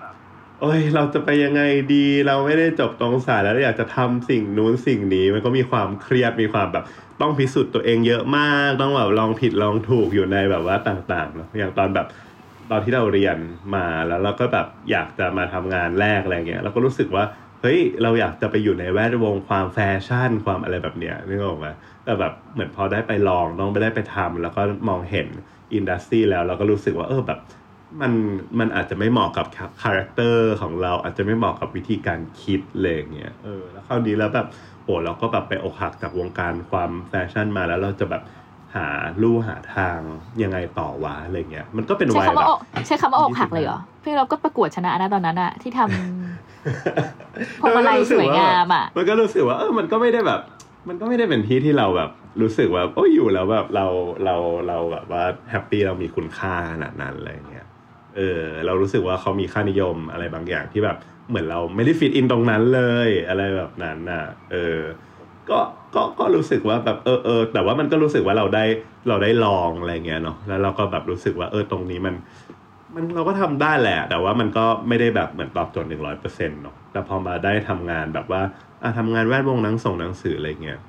[0.62, 1.62] โอ้ยเราจะไปยังไง
[1.93, 6.84] ดีเราไม่ได้จบตรงสายแล้วเราอยากจะทำสิ่งนู้นสิ่งนี้ มันก็มีความเครียดมีความแบบ
[7.22, 12.07] ต้องพิสูจน์ตัวเองเยอะมากต้องแบบลองผิดลองถูกอยู่ในแบบว่าต่างๆเนอะอย่างตอนแบบ
[12.70, 13.38] ตอนที่เราเรียน
[13.76, 17.24] มาแล้วเราก็แบบอยากจะมาทำงานแรกอะไรเงี้ยเราก็รู้สึกว่า
[17.62, 21.68] เฮ้ยเราอยากจะไปอยู่ในแวดวงความแฟชั่นความอะไรแบบเนี้ยนึกออกไหม
[22.03, 25.28] แต่แบบเหมือนพอได้ไปลองต้องไปได้ไปทำแล้วก็มองเห็น
[25.74, 27.39] industry แล้วเราก็รู้สึกว่าเออแบบ
[28.02, 28.14] มัน
[28.60, 29.46] มันอาจจะไม่เหมาะกับ
[29.84, 34.48] character ของเราอาจจะไม่เหมาะกับวิธีการคิดอะไรอย่างเงี้ยเออแล้วคราวนี้แล้วแบบ
[34.84, 38.24] โอ้เราก็แบบไปอกหักจากวงการความแฟชั่นมาแล้วเราจะแบบ
[38.76, 38.88] หา
[39.22, 40.00] ลู่หาทาง
[40.44, 50.42] ยังไงต่อวะอะไรเงี้ยมันก็เป็นใช้วัยคำแบว่าบอกใช้คำว่าอกหักเลยเหรอพี่เราก็ประกวดชนะนะตอนนั้นอะที่ทำพวงมาลัยสวยงามอะมันก็รู้สึกว่าเออมันก็ไม่ได้แบบ
[50.88, 52.10] มันก็ไม่ได้เป็นที่ที่เราแบบ
[52.42, 53.86] รู้สึกว่าโอ้ยอยู่แล้วแบบเรา
[54.26, 54.36] เรา
[54.68, 57.51] เราแบบว่าแฮปปี้เรามีคุณค่าขนาดนั้นอะไรเงี้ย
[58.16, 60.97] เออเรารู้สึกว่าเขามีค่านิยมอะไรบางอย่างที่แบบ
[61.30, 64.80] เหมือนเราไม่ได้ฟิตอินตรงนั้นเลยอะไรแบบนั้นน่ะ เออ
[65.49, 65.59] ก็
[65.95, 68.64] ก็ก็รู้สึกว่าแบบเออเออแต่ว่ามันก็รู้สึกว่าเราได้
[69.07, 72.16] เราได้ลองอะไรเงี้ยเนาะแล้วเราก็แบบรู้สึกว่าเออตรงนี้มัน
[72.95, 78.41] มันเราก็ทำได้แหละ แต่ว่ามันก็ไม่ได้แบบเหมือนตอบโจทย์หนึ่งร้อยเปอร์เซ็นต์เนาะแต่พอมาได้ทำงานแบบว่า
[78.82, 80.80] อะทำงานแวดวงหนังส่งหนังสืออะไรเงี้ย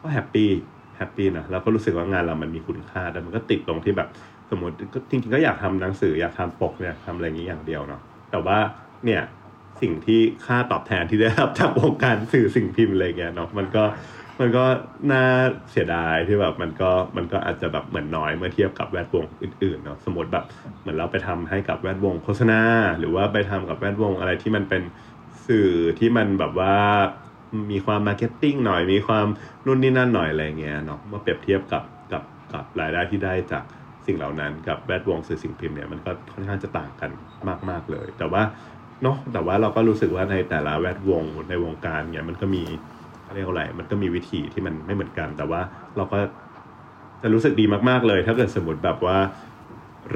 [0.00, 0.50] ก็แฮปปี้
[0.96, 4.08] แฮปปี้นะแล้วก็รู้สึกว่างานเรามันมีคุณค่าแต่มันก็ติดตรงที่แบบ
[4.56, 8.00] มมติก็จริงๆก็อยากทำหนังสืออยากทำปกเนี่ยทำอะไรอย่างนี้อย่างเดียวเนาะ
[8.30, 8.58] แต่ว่า
[9.04, 9.22] เนี่ย
[9.82, 13.84] สิ่งที่ค่าตอบแทนที่ได้รับจากวงการสื่อสิ่งพิมพ์อะไรเงี้ยเนาะมันก็
[14.40, 14.64] มันก็
[15.12, 15.24] น่า
[15.70, 20.44] เสียดายที่แบบมันก็มันก็อาจจะแบบเหมือนน้อยเมื่อเทียบกับแวดวงอื่นๆเนาะสมมติแบบ
[20.80, 22.60] เหมือนเราไปทำให้กับแวดวงโฆษณา
[22.98, 24.82] หรือว่าไปทำกับแวดวงอะไรที่มันเป็น
[25.46, 26.76] สื่อที่มันแบบว่า
[27.70, 29.26] มีความ marketing หน่อยมีความ
[29.66, 33.64] นู่นนี่นั่นหน่อยอะไรเงี้ยเนาะเมื่อเปรียบเทียบกับกับกับรายได้ที่ได้จาก
[34.06, 37.10] สิ่งเหล่านั้นกับแวดวงสื่อสิ่งพิมพ์เนี่ยมันก็ค่อนข้างจะต่างกัน
[37.70, 38.42] มาก ๆเลย แต่ว่า
[39.02, 42.62] เนาะแต่ว่าเราก็รู้สึกว่าในแต่ละแวดวงในวงการเนี่ยมันก็มี
[43.22, 45.60] เขาเรียกว่าอะไรมันก็มีวิธีที่มันไม่เหมือนกัน แต่ว่า
[45.96, 46.18] เราก็
[47.22, 49.18] จะรู้สึกดีมากๆเลย ถ้าเกิดสมมติแบบว่า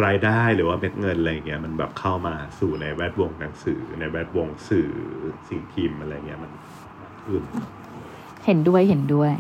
[0.04, 4.90] รายได้หรือว่าเม็ดเงินอะไรเงี้ยมันแบบเข้ามาสู่ในแวดวงหนังสือ ในแวดวงสื่อ
[5.48, 6.52] สิ่งพิมพ์อะไรเงี้ยมัน
[7.02, 7.42] มากขึ้น
[8.46, 9.32] เห็นด้วยเห็นด้วย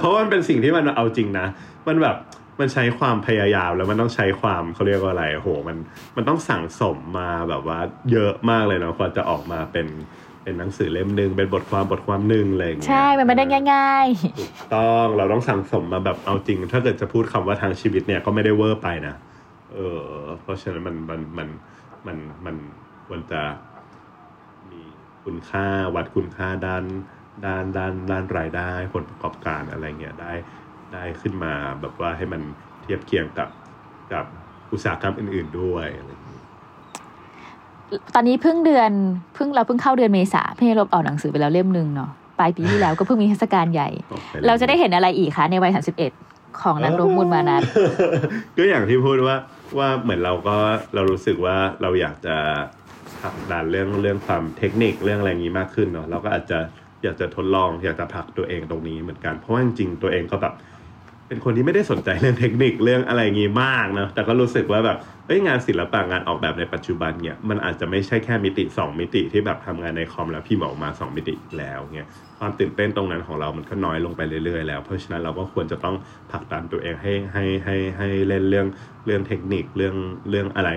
[0.00, 1.46] เพราะว่ามันเป็นสิ่งที่มันเอาจริงนะ
[1.88, 2.16] มันแบบ
[2.60, 5.76] มันใช้ความพยายามแล้วมันต้องใช้ความเขาเรียกว่าอะไรโอ้โหมัน
[6.16, 7.78] มันต้องสั่งสมมาแบบว่า
[8.12, 9.86] เยอะมากเลยเนาะกว่าจะออกมาเป็น
[10.42, 13.44] เป็นหนังสือเล่มหนึ่งเป็นบทความบทความหนึ่งอะไรอย่างเงี้ยใช่ มันไม่ได้
[13.74, 14.06] ง่าย
[14.38, 19.14] ถูกต้องเราต้องสั่งสมมาแบบเอาจริง ถ้าเกิดจะพูดคำว่าทางชีวิตเนี่ยก็ไม่ได้เวอร์ไปนะ
[19.72, 20.04] เออ
[20.42, 21.48] เพราะฉะนั้นมันมันมัน
[22.06, 22.56] มันมัน
[23.06, 23.42] ควรจะ
[24.70, 24.82] มี
[25.24, 26.84] คุณค่าวัดคุณค่าด้าน
[27.46, 30.32] ด้านด้านด้านรายได้ผลประกอบการอะไรเงี้ยได้
[30.92, 32.42] ได้ขึ้นมาแบบว่าให้มัน
[32.82, 33.48] เทียบเคียงกับ
[34.12, 34.24] กับ
[34.72, 36.40] อุตสาหกรรมอื่น ๆด้วยอะไรอย่างนี้
[38.14, 38.90] ตอนนี้เพิ่งเดือน
[39.34, 45.72] เพิ่งเราเพิ่งเข้าเดือนเมษาพี่ลบออกหนังสือไปแล้วเล่มหนึ่งเนาะปลายปีที่แล้วก็เพิ่งมีเทศกาลใหญ่ออกปเราจะได้เห็นอะไรอีกคะในวัย
[46.14, 47.62] 31ของนักรบมูลมานัท
[48.56, 49.36] ก็อย่างที่พูดว่า
[49.78, 50.56] ว่าเหมือนเราก็
[50.94, 52.36] เรารู้สึกว่าเราอยากจะ
[53.20, 56.58] ผลักดันเรื่องเรื่องความเทคนิคเรื่องอะไรอย่างนี้มากขึ้นเนาะเราก็อาจจะ
[57.02, 60.54] อยากจะทดลองอยากจะผลักตัวเองตรงนี้เหมือนกันเพราะว่าจริงๆตัวเองก็แบบ
[61.28, 72.08] เป็นคนที่ไม่ได้สนใจเรื่องเทคนิคเรื่องอะไรงี้มากนะแต่ก็รู้สึกว่าแบบเอ้ยงานศิลปะงานออกแบบในปัจจุบันเนี่ยมันอาจจะไม่ใช่แค่มิติ 2 มิติที่แบบทำงานในคอมแล้วพิมพ์ออกมา 2 มิติอีกแล้วเนี่ย
[72.38, 75.96] ความตื่นเต้นตรงนั้นของเรามันก็น้อยลงไปเรื่อยๆแล้ว เพราะฉะนั้นเราก็ควรจะต้อง
[76.32, 78.66] ผลักดันตัวเองให้ให้ให้ให้เล่นเรื่อง
[79.06, 79.96] เรื่องเทคนิคเรื่อง
[80.30, 80.70] เรื่องอะไร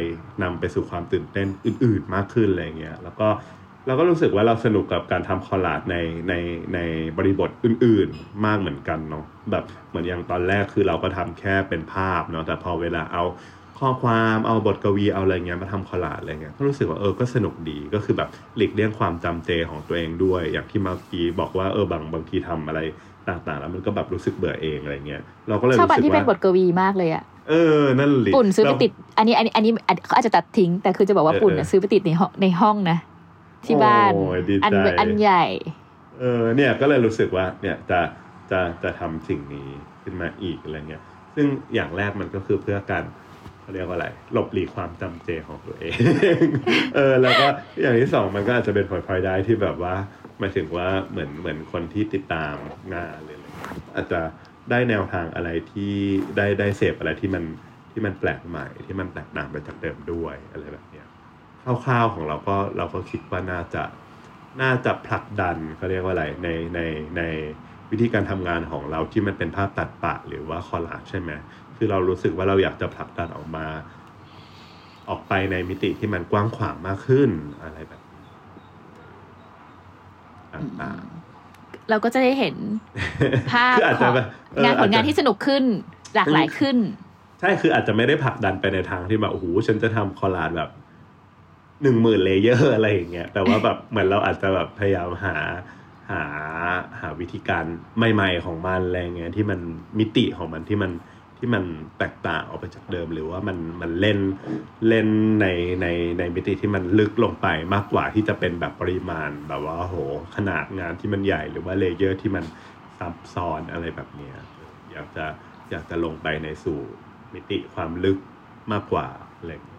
[0.43, 3.27] นำไปสู่ความตื่นเต้นอื่น ๆ มากขึ้นอะไรเงี้ยแล้วก็
[3.87, 5.95] เราก็รู้สึกว่าเราสนุกกับการทำคอลลาจใน
[6.29, 6.33] ใน
[6.73, 6.79] ใน
[7.17, 13.23] บริบทอื่นๆ มากเหมือนกันเนาะแบบเหมือนอย่างตอนแรกคือเราก็ทำแค่เป็นภาพเนาะแต่พอเวลาเอา
[13.79, 22.79] ข้อความเอาบทกวีเอาอะไรเงี้ยมาทำคอลลาจอะไรเงี้ยก็รู้สึกว่าเออก็สนุกดีก็คือแบบหลีกเลี่ยงความจำเจของตัวเองด้วย อย่างที่เมื่อกี้บอกว่าเออบางบางทีทำอะไร
[23.27, 32.97] ต่างๆ แล้วมันก็แบบรู้สึกเบื่อเองอะไรเงี้ยเราก็เลยชอบรู้อันสึกที่เป็นบว่าทกวีมากเลยอะเออ นั่นแหละปุ่นซื้อไปเราติด อันนี้อันนี้อันนี้อันเขาอาจจะตัดทิ้งแต่คือจะบอกว่าเออปุ่นน่ะซื้อไปติดในห้องในห้องนะ
[33.65, 35.45] ที่บ้านโอ้ยดีอันใจอันใหญ่
[36.19, 38.01] เออเนี่ยก็เลยรู้สึกว่าเนี่ยจะ
[38.51, 39.69] จะจะทำสิ่งนี้
[40.03, 41.03] ขึ้นมาอีกอะไรเงี้ย
[41.35, 43.03] ซึ่งอย่างแรกมันก็คือเพื่อการ
[43.61, 45.93] เขาเรียกว่าอะไรหลบหลีกความจำเจของตัวเอง
[46.95, 47.47] เออแล้วก็
[47.81, 49.95] อย่างที่สองมันก็อาจจะเป็นผลพลอยได้ที่แบบว่า
[50.39, 52.55] หมายถึงว่าเหมือนเหมือนคนที่ติดตาม
[52.93, 53.47] งานหรืออะไร
[53.95, 54.21] อาจจะ
[54.69, 55.93] ได้แนวทางอะไรที่
[56.37, 57.43] ได้ได้เสพอะไรที่มัน
[57.91, 60.88] ที่มันแปลกใหม่ ที่มันแตกต่างไปจากเดิมด้วยอะไรแบบเนี้ย
[61.63, 63.83] คร่าวๆของเราก็เราก็คิดว่าน่าจะ
[64.61, 66.79] น่าจะผลักดันเขาเรียกว่าอะไรในใน
[67.17, 67.21] ใน
[67.91, 71.31] วิธีการทำงานของเราที่มันเป็นภาพตัดปะหรือว่าคอลลาจใช่ไหม
[71.75, 73.67] คือเรารู้สึกว่าเราอยากจะผลักดันออกมา
[75.09, 77.29] ออกไปในมิติที่มันกว้างขวางมากขึ้น
[77.63, 78.25] อะไรแบบนี้
[80.53, 81.03] ต่าง
[81.89, 82.55] เราก็จะได้เห็น
[83.51, 85.63] ภาพคืออาจขจะองแบบเอองานผลงานอาจจะที่สนุกขึ้น
[86.15, 86.77] หลากหลายขึ้น
[87.39, 90.69] ใช่คืออาจจะไม่ได้ผลักดันไปในทางที่แบบโอ้โหฉันจะทำ collage แบบ
[91.81, 95.35] หนึ่งหมื่น layer อะไรอย่างเงี้ยแต่ว่าแบบเหมือนเราอาจจะแบบพยายามหา
[96.09, 96.23] หา
[96.99, 97.65] หาวิธีการ
[98.13, 99.59] ใหม่ ๆ ของมันอะไรเงี้ยที่มัน
[99.99, 100.91] มิติของมันที่มัน
[101.37, 101.63] ที่มัน
[101.99, 104.19] แตกต่างออกไปจากเดิม หรือว่ามันมันเล่น
[104.87, 105.07] เล่น
[105.41, 105.47] ใน
[105.81, 105.87] ใน
[106.19, 109.95] ในมิติที่มันลึกลงไปมากกว่าที่จะเป็นแบบปริมาณแบบว่าโห
[110.35, 112.45] ขนาดงานที่มันใหญ่หรือว่า layer ที่มัน
[112.97, 114.35] ซับซ้อนอะไรแบบเนี้ย
[114.91, 115.25] อยากจะ
[115.71, 116.79] อยากจะลงไปในสู่
[117.33, 118.17] มิติความลึก
[118.71, 119.07] มากกว่า
[119.37, 119.78] อะไรเงี้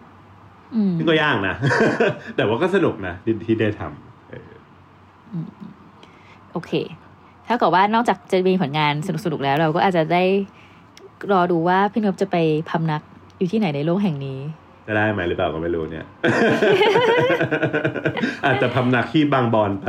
[0.97, 1.55] ซึ่งก็ยากนะ
[2.35, 4.51] แต่ว่าก็สนุกนะที่ที่ได้ทำเออ
[6.51, 6.71] โอเค
[7.47, 10.23] ถ้ากับว่านอกจากจะมีผลงานสนุกๆแล้ว เราก็อาจจะได้
[11.31, 12.37] รอดูว่าพี่นพจะไป
[12.69, 13.01] พำนัก
[13.37, 14.39] อยู่ที่ไหนในโลกแห่งนี้
[14.87, 16.05] จะได้ไหมหรือเปล่าก็ไม่รู้เนี่ย
[18.45, 19.87] อาจจะพำนักที่บางบอนไป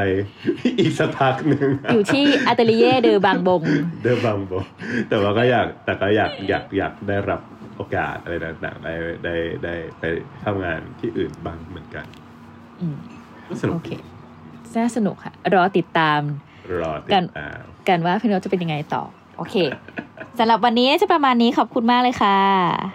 [0.79, 3.63] อีกสักพักหนึ่งอยู่ที่อัตเลียเดอบางบง
[4.03, 4.67] เดิมบางบอน
[5.09, 7.41] แต่ว่าก็อยากแต่ก็อยากอยากอยากได้รับ
[7.77, 8.95] โอกาสอะไรต่างๆได้
[9.25, 10.05] ได้ได้ไป
[10.45, 12.07] ทำงานที่อื่นบ้างเหมือนกัน
[12.81, 12.97] อืม
[13.49, 13.97] ก็สนุโอกเคดี
[14.77, 16.21] น่าสนุกค่ะ รอติดตาม
[16.83, 19.03] รอติกัดนตามกันว่าพี่นพจะเป็นยังไงต่อ
[19.37, 19.57] โอเค
[20.39, 22.39] สำหรับวันนี้จะประมาณนี้ขอบคุณมากเลยค่ะ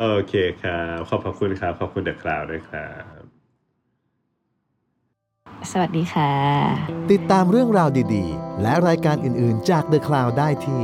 [0.02, 3.22] โอเคครับ ขอบพระคุณครับ ขอบคุณเดอะคลาวด้วยครับ
[5.72, 6.32] สวัสดีค่ะ
[7.12, 10.82] ติดตามเรื่องราวดีๆ และรายการอื่นๆจาก The Cloud ได้ที่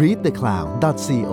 [0.00, 1.32] readthecloud.co